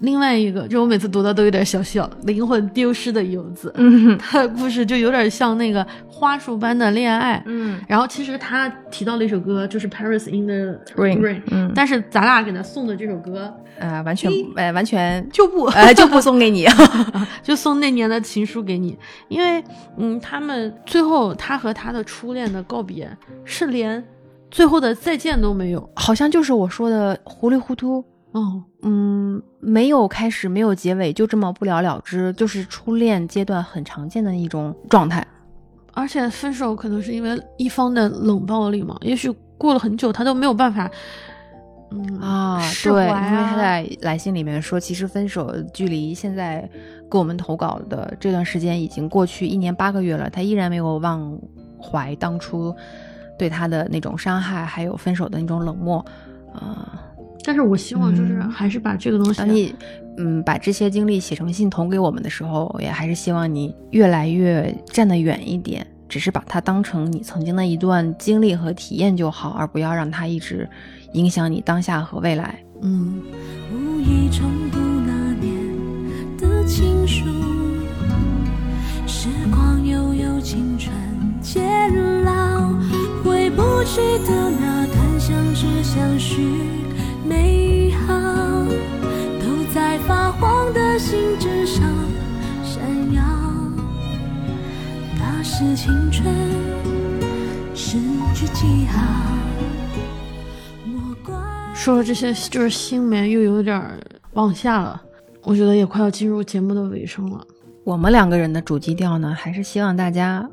[0.00, 4.16] 另外一个，就我每次读到都有点小笑，灵魂丢失的游子，嗯。
[4.18, 7.42] 他的故事就有点像那个花束般的恋爱。
[7.46, 7.80] 嗯。
[7.88, 11.72] 然后其实他提到了一首歌，就是《Paris in the Rain，Rain》，嗯。
[11.74, 15.64] 但是咱俩给他送的这首歌呃，完全呃完全就不。
[15.66, 16.66] 呃就不送给你。
[17.42, 18.96] 就送那年的情书给你，
[19.28, 19.62] 因为
[19.96, 23.08] 嗯，他们最后他和他的初恋的告别
[23.44, 24.02] 是连
[24.50, 25.90] 最后的再见都没有。
[25.94, 35.26] 好像就是我说的糊里糊涂，哦，嗯，没有开始，没有结尾，就这么不了了之，就是初恋阶段很常见的一种状态。
[35.94, 40.88] 而且分手可能是因为一方的冷暴力嘛，也许过了很久他都没有办法，
[41.90, 46.68] 嗯啊，释对，因为他啊在来信里面说，其实分手距离现在
[47.10, 51.36] 给我们投稿的这段时间已经过去一年八个月了，他依然没有忘
[51.82, 52.72] 怀当初
[53.38, 56.04] 对他的那种伤害，还有分手的那种冷漠。
[56.52, 57.02] 啊、
[57.48, 59.74] 但是我希望就是嗯还是把这个东西，当你
[60.18, 70.68] 嗯把这些经历写成信投给我们的时候，也还是希望你越来越站得远一点，只是把它当成你曾经的一段经历和体验就好，而不要让它一直
[71.14, 72.62] 影响你当下和未来。
[72.82, 73.22] 嗯，
[73.72, 75.56] 无意重读那年
[76.36, 77.24] 的情书，
[79.06, 80.94] 时光悠悠，青春
[81.40, 81.64] 渐
[82.24, 82.74] 老，
[83.24, 86.42] 回不去的那段相知相许
[87.28, 88.14] 美好，
[89.38, 91.82] 都在发黄的信纸上
[92.64, 92.80] 闪
[93.12, 93.22] 耀。
[95.18, 96.34] 那是青春
[97.74, 97.98] 失
[98.34, 99.02] 去记号，
[101.74, 104.00] 说了这些，就是心里面又有点儿
[104.32, 105.02] 往下了。
[105.42, 107.46] 我觉得也快要进入节目的尾声了。
[107.84, 110.48] 我们两个人的主基调呢，还是希望大家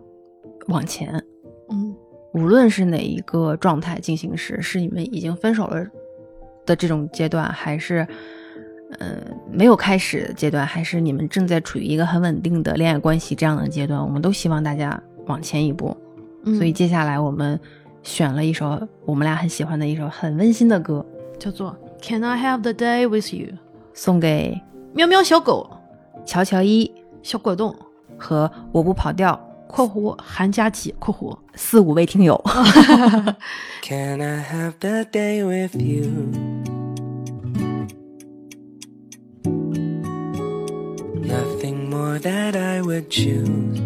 [0.67, 1.23] 往前，
[1.69, 1.95] 嗯
[2.33, 5.85] 无论是哪一个状态进行时，是你们已经分手了
[6.65, 8.07] 的这种阶段，还是
[8.99, 9.17] 呃
[9.51, 15.95] 没有开始的阶段，还是你们正在处于一个很稳定的恋爱关系这样的阶段，我们都希望大家往前一步。
[16.43, 17.59] 嗯，所以接下来我们
[18.03, 21.05] 选了一首我们俩很喜欢的一首很温馨的歌，
[21.39, 23.57] 叫做 Can I have the day with you？
[23.93, 24.61] 送给
[24.93, 25.69] 喵喵小狗，
[26.25, 26.91] 乔乔一
[27.23, 27.75] 小果冻
[28.17, 32.39] 和我不跑调（括弧韩佳琪括弧四五位听友。
[33.81, 36.54] Can I have that day with you?
[42.15, 43.81] Nothing more that I would choose.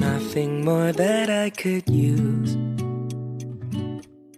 [0.00, 2.56] Nothing more that I could use.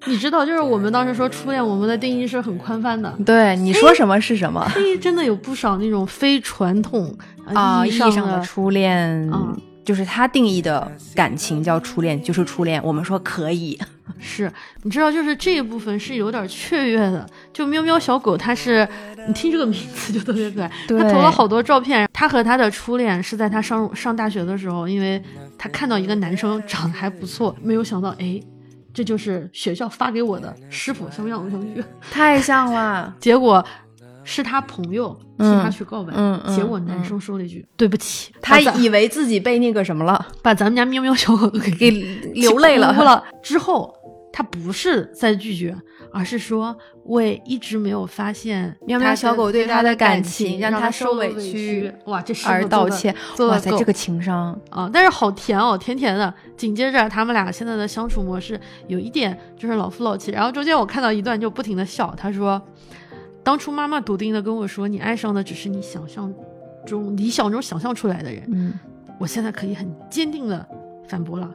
[0.07, 3.15] 你知道，就是我们当时说初恋，我们的定义是很宽泛的。
[3.25, 7.87] 对，你说什么是什么嘿，真的有不少那种非传统啊？
[7.87, 8.99] 意义意义上的的初恋，
[9.33, 12.83] 嗯就是他定义的感情叫初恋，就是初恋。
[12.83, 13.79] 我们说可以，
[14.19, 14.51] 是，
[14.83, 17.29] 你知道，就是这一部分是有点雀跃的。
[17.53, 18.87] 就喵喵小狗，它是
[19.27, 20.71] 你听这个名字就特别可爱。
[20.89, 25.23] 对他投了好多照片，他和他的初恋是在他上上大学的时候，因为
[25.59, 28.41] 他看到一个男生长得还不错，没有想到，哎，
[28.95, 31.85] 这就是学校发给我的师傅相样相去。
[32.11, 33.15] 太像了。
[33.21, 33.65] 结果
[34.25, 41.91] 是他朋友替嗯他去告白，嗯嗯结果男生说了一句、对不起，他以为自己被那个什么了，把咱们家喵喵小狗都给给
[42.35, 43.23] 流泪了。
[43.43, 43.95] 之后，
[44.37, 45.75] 他不是在拒绝，
[46.13, 53.17] 而是说我也一直没有发现喵喵小狗对他的感感情让让他受委屈哇，这是而道歉。
[53.39, 56.35] 哇塞，这个情商，啊，但是好甜哦，甜甜的。
[56.55, 62.61] 紧接着他们俩现在的相处模式有一点就是老夫老妻，然后中间我看到一段就不停的笑，他说，
[63.43, 66.31] 当初妈妈笃定的跟我说，你爱上的只是你想象
[66.85, 68.75] 中理想中想象出来的人，嗯，
[69.19, 70.69] 我现在可以很坚定的
[71.09, 71.51] 反驳了。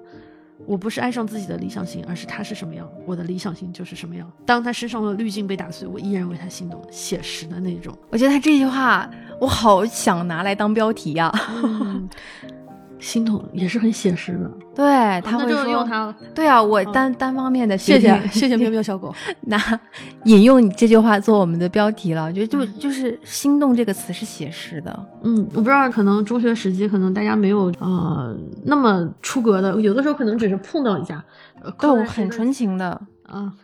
[0.66, 4.32] 我不是爱上自己的理想型，而是他是什么样，我的理想型就是什么样。
[4.46, 7.98] 当他身上的滤镜被打碎，我依然为他心动，写实的那种。
[8.10, 9.10] 我觉得他这句话
[9.40, 11.32] 我好想拿来当标题呀、
[11.64, 12.08] 嗯，
[13.02, 14.50] 心动也是很写实的。
[14.74, 16.16] 对，他们就会说，用它。
[16.34, 19.14] 对啊，我嗯单、单方面的谢谢谢谢 喵喵小狗。
[19.42, 19.58] 拿
[20.26, 28.34] 引用你这句话做我们的标题了，我觉得就嗯就是“心动”这个词是写实的，嗯，我不知道，可能中学时期可能大家没有呃
[28.64, 31.22] 那么出格的，有的时候可能只是碰到一下，
[31.62, 33.02] 呃对我很纯情的。
[33.24, 33.52] 啊。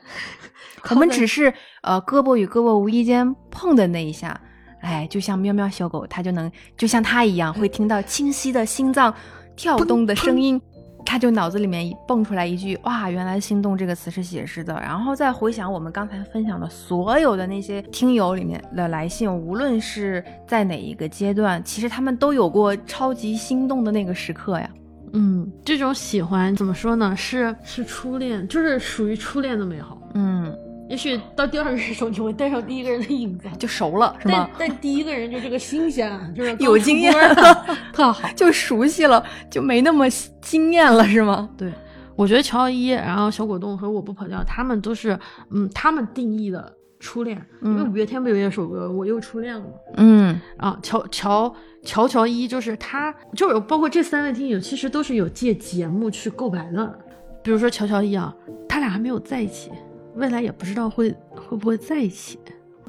[0.91, 4.39] 我们只是呃胳膊与胳膊无意间碰的那一下，
[4.81, 9.13] 哎，就像喵喵小狗，它就能就像它一样，会听到清晰的心脏
[9.55, 10.61] 跳动的声音，
[11.05, 14.73] 它就脑子里面蹦出来一句哇，原来“心动”这个词是写实的。
[14.81, 24.69] 然后再回想我们刚才分享的所有的那些听友里面的来信，无论是在哪一个阶段，其实他们都有过超级心动的那个时刻呀。
[25.13, 27.15] 嗯，这种喜欢怎么说呢？
[27.15, 29.97] 是是初恋，就是属于初恋的美好。
[30.13, 30.53] 嗯，
[30.89, 34.49] 也许到第二个人手，你会带上第一个人的影子，就熟了是但吗？
[34.57, 37.13] 但第一个人就这个新鲜啊，就是有经验
[37.91, 38.29] 特好。
[38.35, 40.09] 就熟悉了，就没那么
[40.41, 41.49] 惊艳了是吗？
[41.57, 41.71] 对，
[42.15, 45.17] 我觉得乔乔一，然后小果冻和我不跑调，他们都是
[45.51, 47.35] 嗯，他们定义的初恋。
[47.61, 49.69] 因为嗯五月天不有一首歌《我又初恋了》吗？
[49.97, 56.99] 嗯啊，乔乔乔乔一就是他，就是包括这三位听友，其实都是有借节目去告白的。
[57.43, 58.33] 比如说乔乔一啊，
[58.69, 59.71] 他俩还没有在一起，
[60.17, 62.37] 未来也不知道会会不会在一起。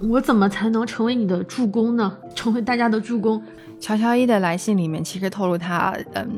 [0.01, 2.17] 我怎么才能成为你的助攻呢？
[2.35, 3.43] 成为大家的助攻？
[3.81, 6.29] 乔乔一的来信里面，其实透露他嗯，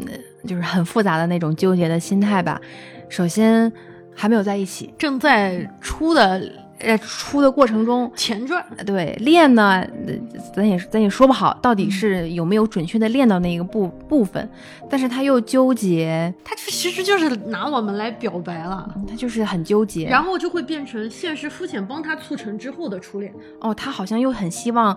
[0.47, 2.61] 就是很复杂的那种纠结的心态吧。
[3.09, 3.71] 首先
[4.15, 6.41] 还没有在一起，正在初的
[6.81, 10.15] 在出的过程中，前传，对练呢，呃
[10.55, 14.49] 咱也咱也说不好到底是有没有准确的练到那个部部分，
[14.89, 18.95] 但是他又纠结，他其实就是拿我们来表白了。
[19.09, 20.07] 他就是很纠结。
[20.09, 23.33] 然后就会变成现实肤浅帮他促成之后的初恋。
[23.61, 24.97] 哦，他好像又很希望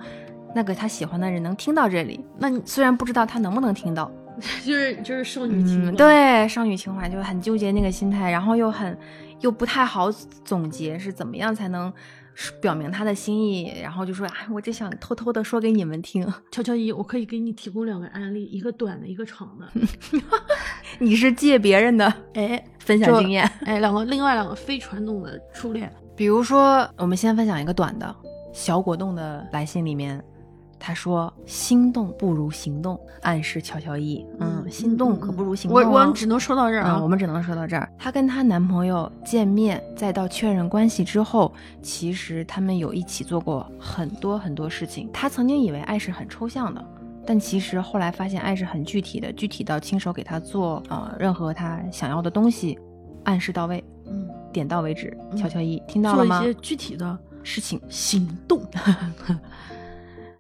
[0.55, 4.11] 那个他喜欢的人能听到这里，那你虽然不知道他能不能听到。
[4.65, 8.97] 就是就是少女情怀、嗯，，对，少女情怀就很纠结那个心态，然后又很
[9.43, 10.09] 又不太好
[10.43, 11.91] 总结是怎么样才能
[12.61, 16.25] 表明他的心意，然后就说哎，我只想偷偷的说给你们听。
[16.49, 19.67] 乔乔一，我可以给你提供两个案例，一个短的，一个长的。
[20.97, 28.15] 你是借别人的 哎，分享经验，哎，两个另外两个非传统的初恋，比如说，我们先分享一个短的，
[28.53, 30.23] 小果冻的来信里面，
[30.85, 36.07] 他说心动不如行动，暗示乔乔伊，嗯，心动可不如行动、我哦。
[36.09, 36.97] 我只能说到这儿啊。
[36.97, 37.89] 嗯，我们只能说到这儿。
[37.97, 45.09] 她跟她男朋友见面，再到确认关系之后，其实他们有一起做过很多很多事情。
[45.13, 46.85] 她曾经以为爱是很抽象的，
[47.25, 52.77] 但其实后来发现爱是很具体的，具体到亲手给她做呃任何她想要的东西，
[53.23, 55.17] 暗示到位，嗯，点到为止。
[55.31, 56.41] 嗯乔乔伊听到了吗？
[56.41, 58.61] 做一些具体的事情行动。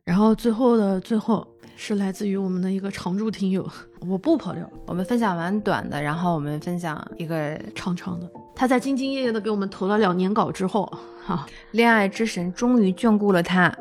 [0.05, 3.65] 然后最后的最后是来自于我们的一个常驻听友，
[4.07, 8.29] 我不跑调，我们分享完短的，然后我们分享一个长长的。
[8.55, 10.91] 他在兢兢业业的给我们投了两年稿之后，
[11.25, 13.73] 哈、恋爱之神终于眷顾了他。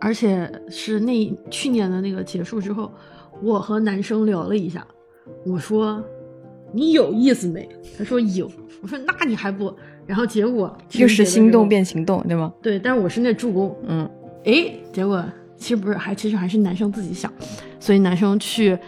[0.00, 2.88] 而且是那去年的那个结束之后，
[3.42, 4.86] 我和男生聊了一下，
[5.44, 6.00] 我说
[6.72, 7.68] 你有意思没？
[7.96, 8.48] 他说有，
[8.80, 9.74] 我说那你还不？
[10.06, 12.52] 然后结果又是心动变变行动，对吗？
[12.62, 14.08] 对，但是我是那助攻，嗯，
[14.44, 15.24] 哎，结果
[15.58, 17.30] 其实不是，还其实还是男生自己想，
[17.80, 18.78] 所以男生去，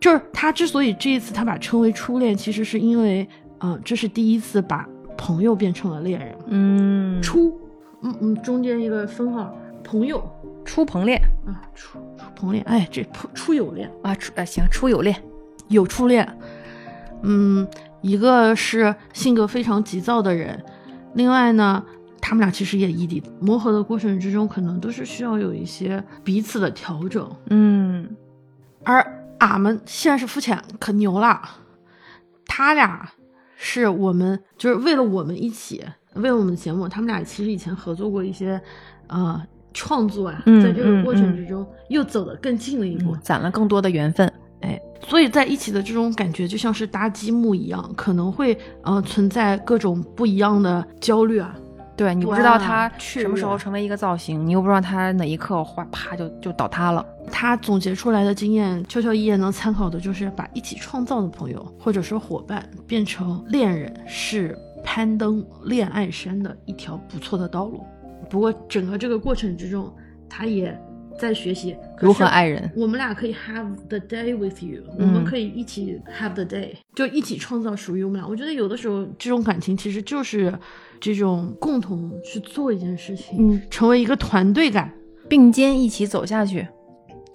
[0.00, 3.26] 就是他之所以这一次他把称为初恋，其实是因为，
[3.60, 7.58] 嗯、这是第一次把朋友变成了恋人，嗯，初，
[8.02, 10.22] 嗯嗯，中间一个分号，朋友。
[10.62, 11.18] 初朋恋。
[11.46, 15.16] 啊，初初朋恋，哎，这初初有恋，啊，初啊行，初友恋。
[15.68, 16.28] 有初恋，
[17.22, 17.66] 嗯，
[18.02, 20.62] 一个是性格非常急躁的人，
[21.14, 21.84] 另外呢，
[22.30, 27.28] 他们俩其实也异地，磨合的过程之中，可能都是需要有一些彼此的调整。
[27.48, 28.08] 嗯，
[28.84, 29.04] 而
[29.38, 31.42] 俺们现在是肤浅可牛了，
[32.46, 33.10] 他俩
[33.56, 38.62] 是我们就是为了我们一起，为了我们的节目，他们俩其实以前合作过一些，
[39.08, 39.42] 呃，
[39.74, 43.16] 创作啊，嗯在这个过程之中又走得更近了一步。
[43.16, 44.32] 攒了更多的缘分。
[44.60, 51.52] 哎，所以在一起的这种感觉就像是搭积木一样，可能会呃存在各种不一样的焦虑啊。
[52.00, 57.04] 对你不知道他什么时候成为一个造型，你又不知道他哪一刻哗啪就就倒塌了。
[57.30, 67.84] 他总结出来的经验，秋秋一眼能参考的就是把一起创造的朋友或者说伙伴变成恋人，是攀登恋爱山的一条不错的道路。
[68.30, 69.92] 不过整个这个过程之中，
[70.26, 70.74] 他也
[71.20, 78.26] 在学习如何爱人我们俩可以 have the day with you，、嗯我们可以一起 have the day，就一起创造属于我们俩。
[78.26, 80.52] 我觉得有的时候这种感情其实就是
[80.98, 84.90] 这种共同去做一件事情，嗯，成为一个团队感。
[85.28, 86.66] 并肩一起走下去。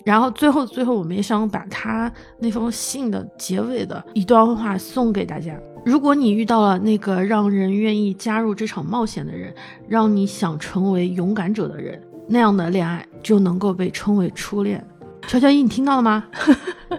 [0.03, 5.57] 然后最后最后，我们也想把他那封信的结尾的一段话送给大家。
[5.86, 9.55] 如果你遇到了那个让人愿意加入这场冒险的人，
[9.88, 14.86] 让你想成为勇敢者的人，那样的恋爱就能够被称为初恋。
[15.28, 16.23] 乔乔一，你听到了吗？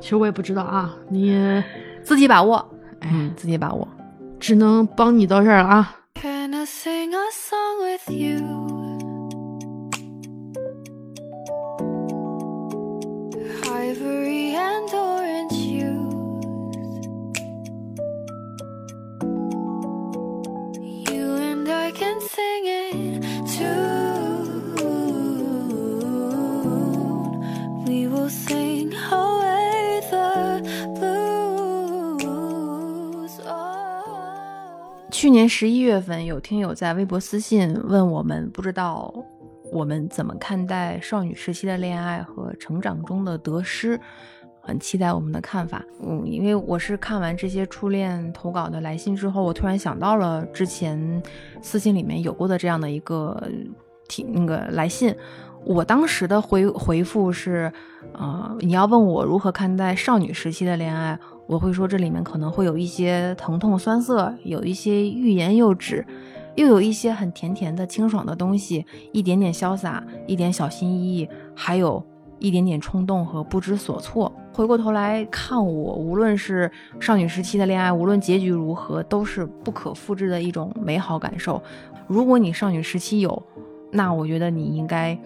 [0.01, 1.63] 其实我也不知道啊，你
[2.03, 2.57] 自己把握，
[3.01, 3.87] 哎，嗯，自己把握。
[4.39, 5.97] 只能帮你到这儿了啊。
[6.15, 8.43] Can I sing a song with you?
[13.65, 15.97] Ivory and orange hues.
[21.11, 23.96] You and I can sing it too.
[28.29, 30.63] Sing away the
[32.19, 32.21] blues.
[33.47, 35.11] Oh.
[35.11, 39.15] 去年十一月份，有听友在微博私信问我们，不知道
[39.73, 44.01] 我们怎么看待少女时期的恋爱和成长中的得失，
[44.61, 45.85] 很期待我们的看法。
[46.03, 51.23] 嗯，因为我是看完这些初恋投稿的来信之后，我突然想到了之前
[51.61, 53.43] 私信里面有过的这样的一个
[54.09, 55.15] 提那个来信。
[55.67, 57.73] 我当时的回回复是，
[58.13, 66.07] 呃，你要问我如何看待少女时期的恋爱，我会说这里面可能会有一些疼痛酸涩，有一些欲言又止，
[66.55, 72.01] 又有一些很甜甜的清爽的东西，一点点潇洒，一点小心翼翼，还有
[72.39, 74.33] 一点点冲动和不知所措。
[74.53, 81.61] 回过头来看我，无论是少女时期的恋爱，无论结局如何，都是不可复制的一种美好感受。
[82.07, 83.43] 如果你少女时期有，
[83.91, 85.19] 那我觉得你应该。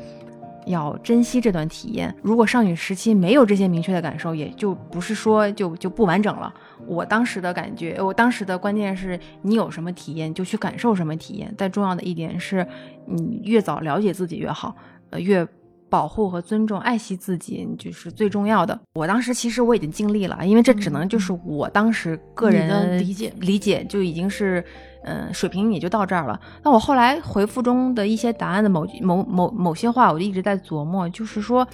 [0.67, 2.15] 要珍惜这段体验。
[2.23, 6.53] 如果少女时期没有这些明确的感受，也就不是说就就不完整了。
[6.87, 11.53] 我当时的感觉，我当时的关键是你有什么体验就去感受什么体验。
[11.57, 12.67] 但重要的一点是，
[13.07, 14.75] 你越早了解自己越好，
[15.11, 15.47] 呃，越
[15.89, 18.79] 保护和尊重、爱惜自己就是最重要的。
[18.95, 24.65] 我当时其实我已经尽力了，因为这只能就是我当时个人理解理解就已经是。
[25.03, 26.41] 嗯，水平也就到这儿了。
[26.63, 31.67] 那我后来回复中的一些答案的某某某某些话，我就一直在琢磨，就是说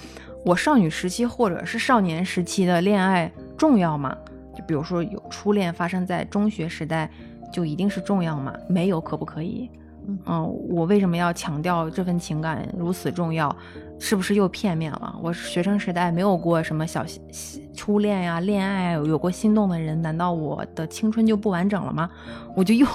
[0.45, 4.15] 我少女时期或者是少年时期的恋爱重要吗？
[4.55, 7.09] 就比如说有初恋发生在中学时代，
[7.51, 8.53] 就一定是重要吗？
[8.67, 9.69] 没有可不可以？
[10.25, 13.53] 嗯，我为什么要强调这份情感如此重要？
[13.99, 15.15] 是不是又片面了？
[15.21, 17.05] 我学生时代没有过什么小
[17.75, 22.09] 初恋呀、恋爱，有过心动的人，难道我的青春就不完整了吗？
[22.55, 22.85] 我就又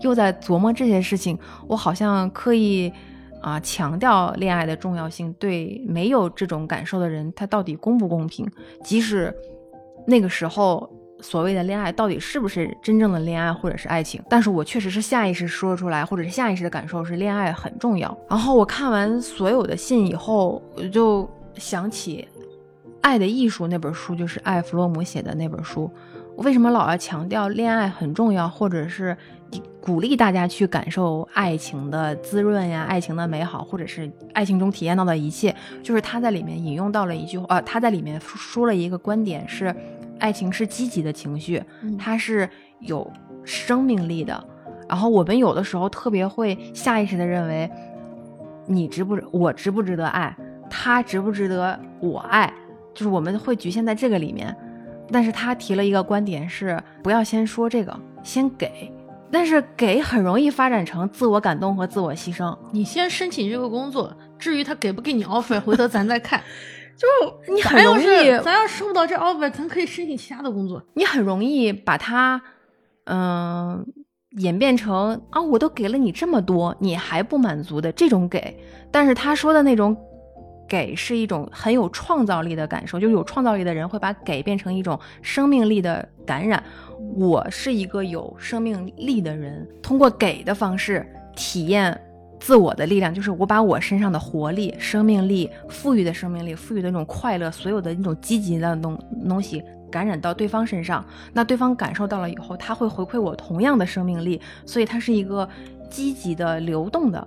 [0.00, 1.38] 又在琢磨这些事情。
[1.66, 2.92] 我好像刻意
[3.40, 8.50] 啊强调恋爱的重要性，对没有这种感受的人，他到底公不公平？
[8.82, 9.34] 即使
[10.06, 10.90] 那个时候。
[11.20, 14.22] 所谓的恋爱到底是不是真正的恋爱或者是爱情？
[14.30, 18.16] 但是我确实是下意识说出来，或者是下意识的感受是恋爱很重要。
[18.28, 22.28] 然后我看完所有的信以后，我就想起
[23.00, 25.90] 《爱的艺术》那本书，就是艾弗洛姆写的那本书。
[26.36, 29.16] 我为什么老要强调恋爱很重要，或者是
[29.80, 35.52] 鼓励大家去感受爱情的滋润呀、爱情的美好，或者是爱情中体验到的一切？
[35.82, 39.74] 就是他在里面引用到了一句话，他在里面说了一个观点是。
[40.18, 41.62] 爱情是积极的情绪，
[41.98, 42.48] 它是
[42.80, 43.10] 有
[43.44, 44.42] 生命力的。
[44.88, 47.70] 然后我们有的时候特别会下意识的认为，
[48.66, 50.34] 你值不我值不值得爱，
[50.70, 52.52] 他值不值得我爱，
[52.94, 54.54] 就是我们会局限在这个里面。
[55.10, 58.92] 但是他提了一个观点是，不要先说这个，先给。
[59.30, 62.56] 但是给很容易发展成自我感动和自我牺牲。
[62.72, 66.42] 你先申请这个工作，至于他给不给你 offer，回头咱再看。
[66.98, 67.06] 就
[67.54, 68.04] 你很容易，
[68.42, 70.82] 咱要收不到这 offer，咱可以申请其他的工作。
[70.94, 72.42] 你很容易把它，
[73.04, 73.86] 嗯，
[74.38, 78.58] 演变成啊，我都给了你这么多，你还不满足的这种给。
[78.90, 79.96] 但是他说的那种
[80.68, 86.60] 给是一种很有创造力的感受，就是有创造力的人会把给变成一种生命力的感染。
[87.14, 91.96] 我是一个有生命力的人，通过给的方式体验。
[92.40, 105.48] 自我的力量就是我把我身上的活力、生命力、富裕的生命力、富裕的那种快乐，所有的那种积极的东东西感染到对方身上，那对方感受到了以后，他会回馈我同样的生命力，所以它是一个
[105.90, 107.26] 积极的、流动的。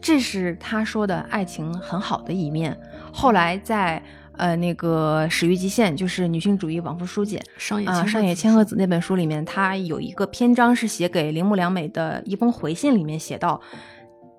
[0.00, 2.76] 这是他说的爱情很好的一面。
[3.12, 4.02] 后来在
[4.36, 7.40] 呃那个《始于极限》，就是女性主义往复书简
[7.86, 13.60] 啊上野千鹤子那本书里面，他有一个篇章是写给铃木良美的一封回信，里面写到。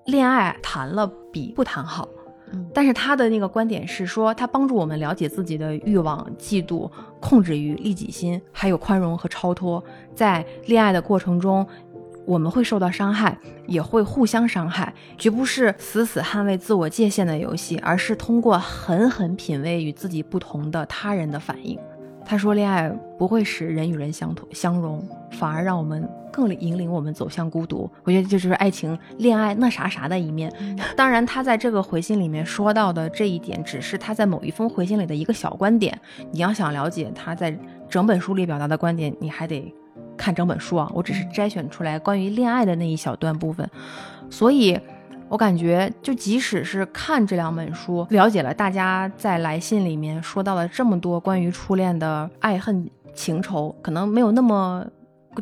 [0.06, 2.08] 恋爱谈了比不谈好，
[2.72, 6.90] 但是他的那个观点是说，他帮助我们了解自己的欲望、嫉妒、
[7.20, 9.82] 控制欲、利己心，还有宽容和超脱。
[10.14, 11.66] 在恋爱的过程中，
[12.26, 21.78] 我们会受到伤害，也会互相伤害，绝不是死死捍卫自我界限的游戏，而是通过狠狠品味与自己不同的他人的反应。
[22.24, 26.08] 他说，恋爱不会使人与人相同相融，反而让我们。
[26.34, 30.52] 更引领我们走向孤独，我觉得这就是爱情、恋爱那啥啥的一面。
[30.96, 35.96] 当然，他在这个回信里面说到的这一点，只是他在某一封回信里的一个小观点。
[36.32, 37.56] 你要想了解他在
[37.88, 39.72] 整本书里表达的观点，你还得
[40.16, 40.90] 看整本书啊。
[40.92, 43.70] 我只是摘选出来关于恋爱的那一小段部分，
[44.28, 44.76] 所以
[45.28, 54.84] 我感觉，就即使是看这两本书，了解了大家在来信里面说到了这么多关于初恋的爱恨情仇，可能没有那么。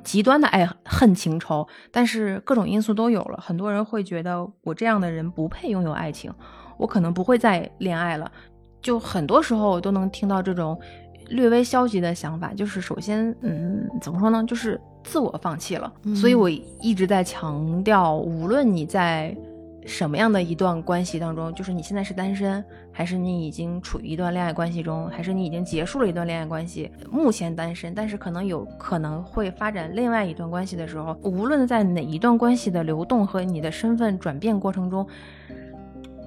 [0.02, 3.38] 极端的爱恨情仇，但是各种因素都有了。
[3.42, 6.32] 很多人会觉得我这样的人不配拥有爱情，
[6.78, 8.32] 我可能不会再恋爱了。
[8.80, 10.80] 就很多时候我都能听到这种
[11.28, 15.92] 略微消极的想法，就是首先，嗯，怎么说呢，就是自我放弃了。
[16.04, 19.36] 嗯所以我一直在强调，无论你在
[19.84, 35.04] 什么样的一段关系当中，就是你现在是单身，还是你已经处于一段恋爱关系中，还是你已经结束了一段恋爱关系，目前单身，但是可能有可能会发展另外一段关系的时候，无论在哪一段关系的流动和你的身份转变过程中，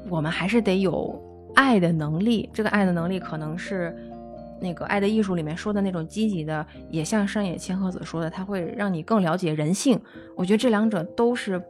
[0.10, 1.18] 我们还是得有
[1.56, 2.50] 爱的能力。
[2.54, 3.96] 这个爱的能力可能是
[4.60, 9.98] 那个《爱的艺术》里面说的那种积极的，也像山野千鹤子说的，它会让你更了解人性。
[10.36, 11.62] 我觉得这两者都是。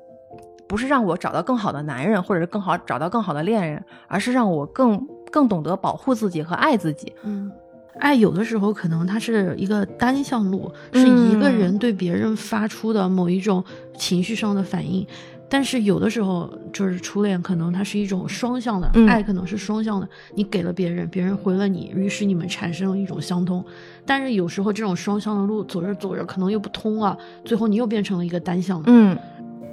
[0.67, 7.13] 不是让我找到更好的男人，或者是更好找到更好的恋人，而是让我更更懂得保护自己和爱自己。
[7.23, 7.51] 嗯，
[7.99, 13.63] 爱有的时候可能它是一个单向路，是一个人对别人发出的某一种
[13.97, 15.05] 情绪上的反应。
[15.47, 20.09] 但是有的时候就是初恋，可能它是一种双向的、嗯爱，可能是双向的。
[20.33, 23.63] 你给了别人，别人回了你，于是你们产生了一种相通。
[24.07, 28.85] 但是有时候这种双向的路走着走着可能又不通了，最后你又变成了一个单向的。
[28.87, 29.15] 嗯，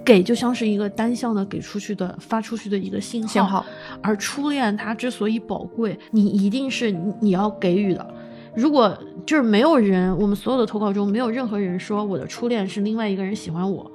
[0.04, 3.64] 给就像是一个单向的给出去的发出去的一个信号，信号
[4.02, 8.14] 而初恋它之所以宝贵，你一定是你你要给予的。
[8.54, 13.90] 如果就是没有人，我们所有的投稿中没有任何人说我的初恋是另外一个人喜欢我，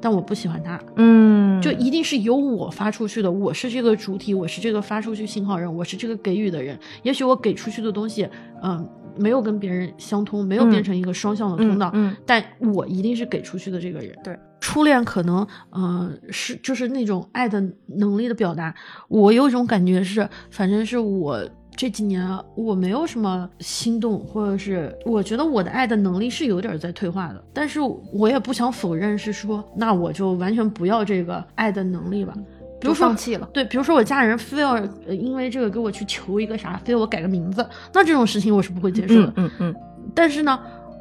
[0.00, 6.76] 但我不喜欢他，嗯，就一定是由我发出去的，我是这个主体，我是这个发出去信号人，我是这个给予的人。
[7.02, 8.28] 也许我给出去的东西，
[8.62, 12.42] 嗯、没有跟别人相通，没有变成一个双向的通道，嗯嗯但
[12.74, 14.12] 我一定是给出去的这个人。
[14.24, 18.74] 对，初恋可能，呃，是就是那种爱的能力的表达。
[19.08, 21.42] 我有一种感觉是，反正是我
[21.74, 27.42] 这几年啊我没有什么心动，或者是我觉得我的爱的能力是有点在退化的。
[27.54, 27.80] 但是
[28.12, 32.34] 我也不想否认，是说那我就完全不要这个爱的能力吧。
[32.80, 33.48] 比如说放弃了。
[33.52, 34.72] 对，比如说我家人非要
[35.06, 39.32] 呃因为这个给我去求一个啥，非要我改个名字，那这种事情我是不会接受的。
[39.36, 39.74] 嗯嗯嗯，
[40.14, 40.58] 但是呢，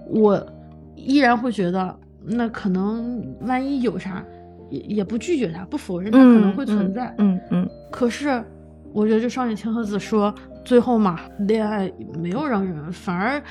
[0.08, 0.46] 我
[0.96, 4.24] 依然会觉得，那可能万一有啥，
[4.70, 7.14] 也也不拒绝他，不否认他可能会存在。
[7.18, 8.44] 嗯嗯可是，
[8.94, 13.42] 我觉得这少女千鹤子说，最后嘛，恋爱没有让人，反而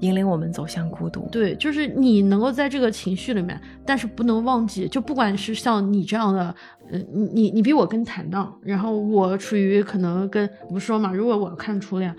[0.00, 1.28] 引领我们走向孤独。
[1.30, 6.54] 对，就是你能够在这个情绪里面，但是不能忘记，就不管是像你这样的，
[6.90, 12.14] 呃，你你你比我更坦荡，然后我处于可能跟我不说嘛，如果我看初恋，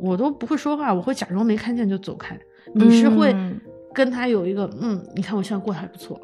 [0.00, 2.38] 我都不会说话，我会假装没看见就走开。
[2.74, 3.60] 你是会嗯
[3.92, 6.20] 跟他有一个，嗯，你看我现在过得还不错，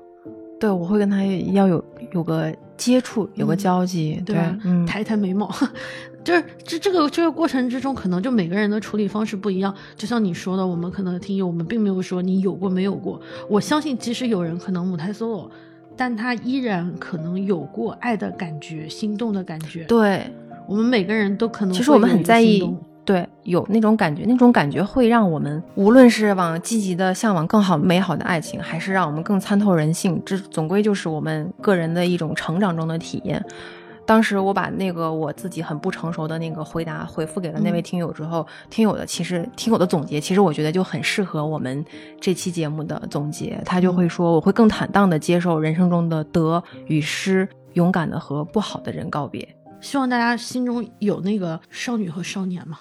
[0.58, 4.58] 对，我会跟他要有有个接触，有个嗯交集，对吧？
[4.64, 5.50] 嗯，抬一抬眉毛，
[6.24, 9.74] 就是这这个这个过程之中，可能就每个人的处理方式不一样。
[9.96, 13.20] 就像你说的，我们可能听友，我们并没有说你有过没有过。
[13.48, 15.48] 我相信，即使有人可能母胎 solo，
[15.96, 19.84] 但他依然可能有过爱的感觉、心动的感觉。
[19.84, 20.30] 对，
[20.68, 22.60] 我们每个人都可能其实我们很在意
[23.06, 33.42] 对，有那种感觉，那种感觉会让我们无论是往积极的向往更好美好的爱情，还是让我们更参透人性，这总归就是我们个人的一种成长中的体验。
[34.04, 41.84] 当时我把那个我自己很不成熟的那个回答回复给了那位嗯听友之后，听友的其实听友的总结，其实我觉得就很适合我们
[42.20, 43.60] 这期节目的总结。
[43.64, 49.48] 他就会说，我会更坦荡的接受人生中的得与失，勇敢的和不好的人告别。
[49.80, 52.78] 希望大家心中有那个少女和少年嘛。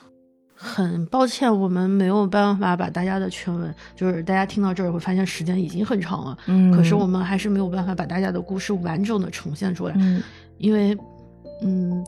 [0.58, 6.72] 很抱歉，我们没有办法把大家的全文，就是大家听到这儿会发现时间已经很长了，嗯。
[6.72, 10.24] 可是我们还是没有办法把大家的故事完整的呈现出来，嗯。
[10.58, 10.98] 因为，
[11.62, 12.02] 嗯，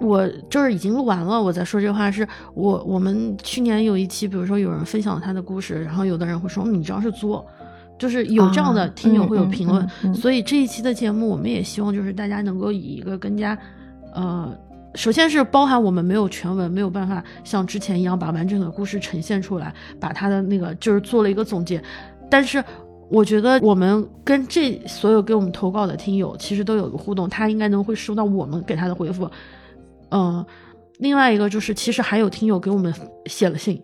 [0.00, 7.44] 我这儿已经录完了，我在说这话是我我们去年有一期，比如说有人分享他的故事，然后有的人会说嗯你这样是作，
[7.98, 10.14] 就是有这样的啊听友会有评论，嗯嗯。
[10.14, 13.58] 所以这一期的节目我们也希望就是大家能够以一个更加，
[14.14, 14.56] 呃。
[14.94, 21.82] 首先是包含我们没有全文，没有办法像之前一样把完整的故事呈现出来，把他的那个就是做了一个总结。
[22.30, 22.62] 但是
[23.08, 29.28] 我觉得我们跟这所有给我们投稿的听友其实都有个互动，他应该能会收到我们给他的回复。
[30.10, 30.44] 嗯、
[30.98, 32.92] 另外一个就是其实还有听友给我们
[33.26, 33.80] 写了信，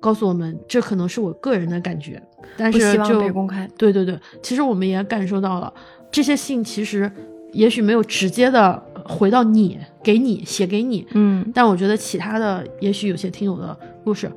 [0.00, 2.22] 告诉我们这可能是我个人的感觉，
[2.56, 3.68] 但不希望是就被公开。
[3.76, 5.72] 对对对，其实我们也感受到了，
[6.10, 7.10] 这些信其实
[7.52, 14.30] 也许没有直接的回到你，给你写给你，嗯，但我觉得其他的，也许有些听友的故事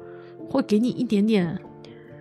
[0.50, 1.58] 会给你一点点，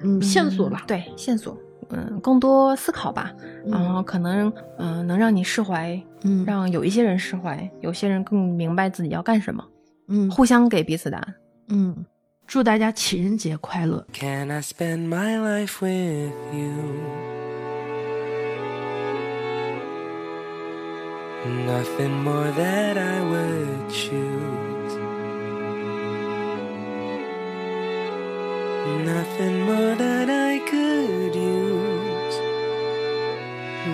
[0.02, 0.84] 嗯，线索吧。
[0.86, 1.56] 对，线索。
[1.90, 3.32] 嗯，更多思考吧，
[3.64, 9.64] 嗯然后可能嗯、能让你释怀，嗯，让有一些人释怀，有些人更明白自己要干什么，
[10.08, 11.34] 嗯互相给彼此答案。
[11.68, 12.04] 嗯，
[12.46, 14.06] 祝大家情人节快乐。
[14.12, 17.47] Can I spend my life with you?
[21.46, 24.94] Nothing more that I would choose.
[29.06, 32.36] Nothing more that I could use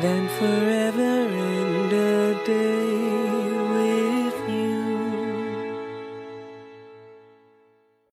[0.03, 3.24] than forever and a day.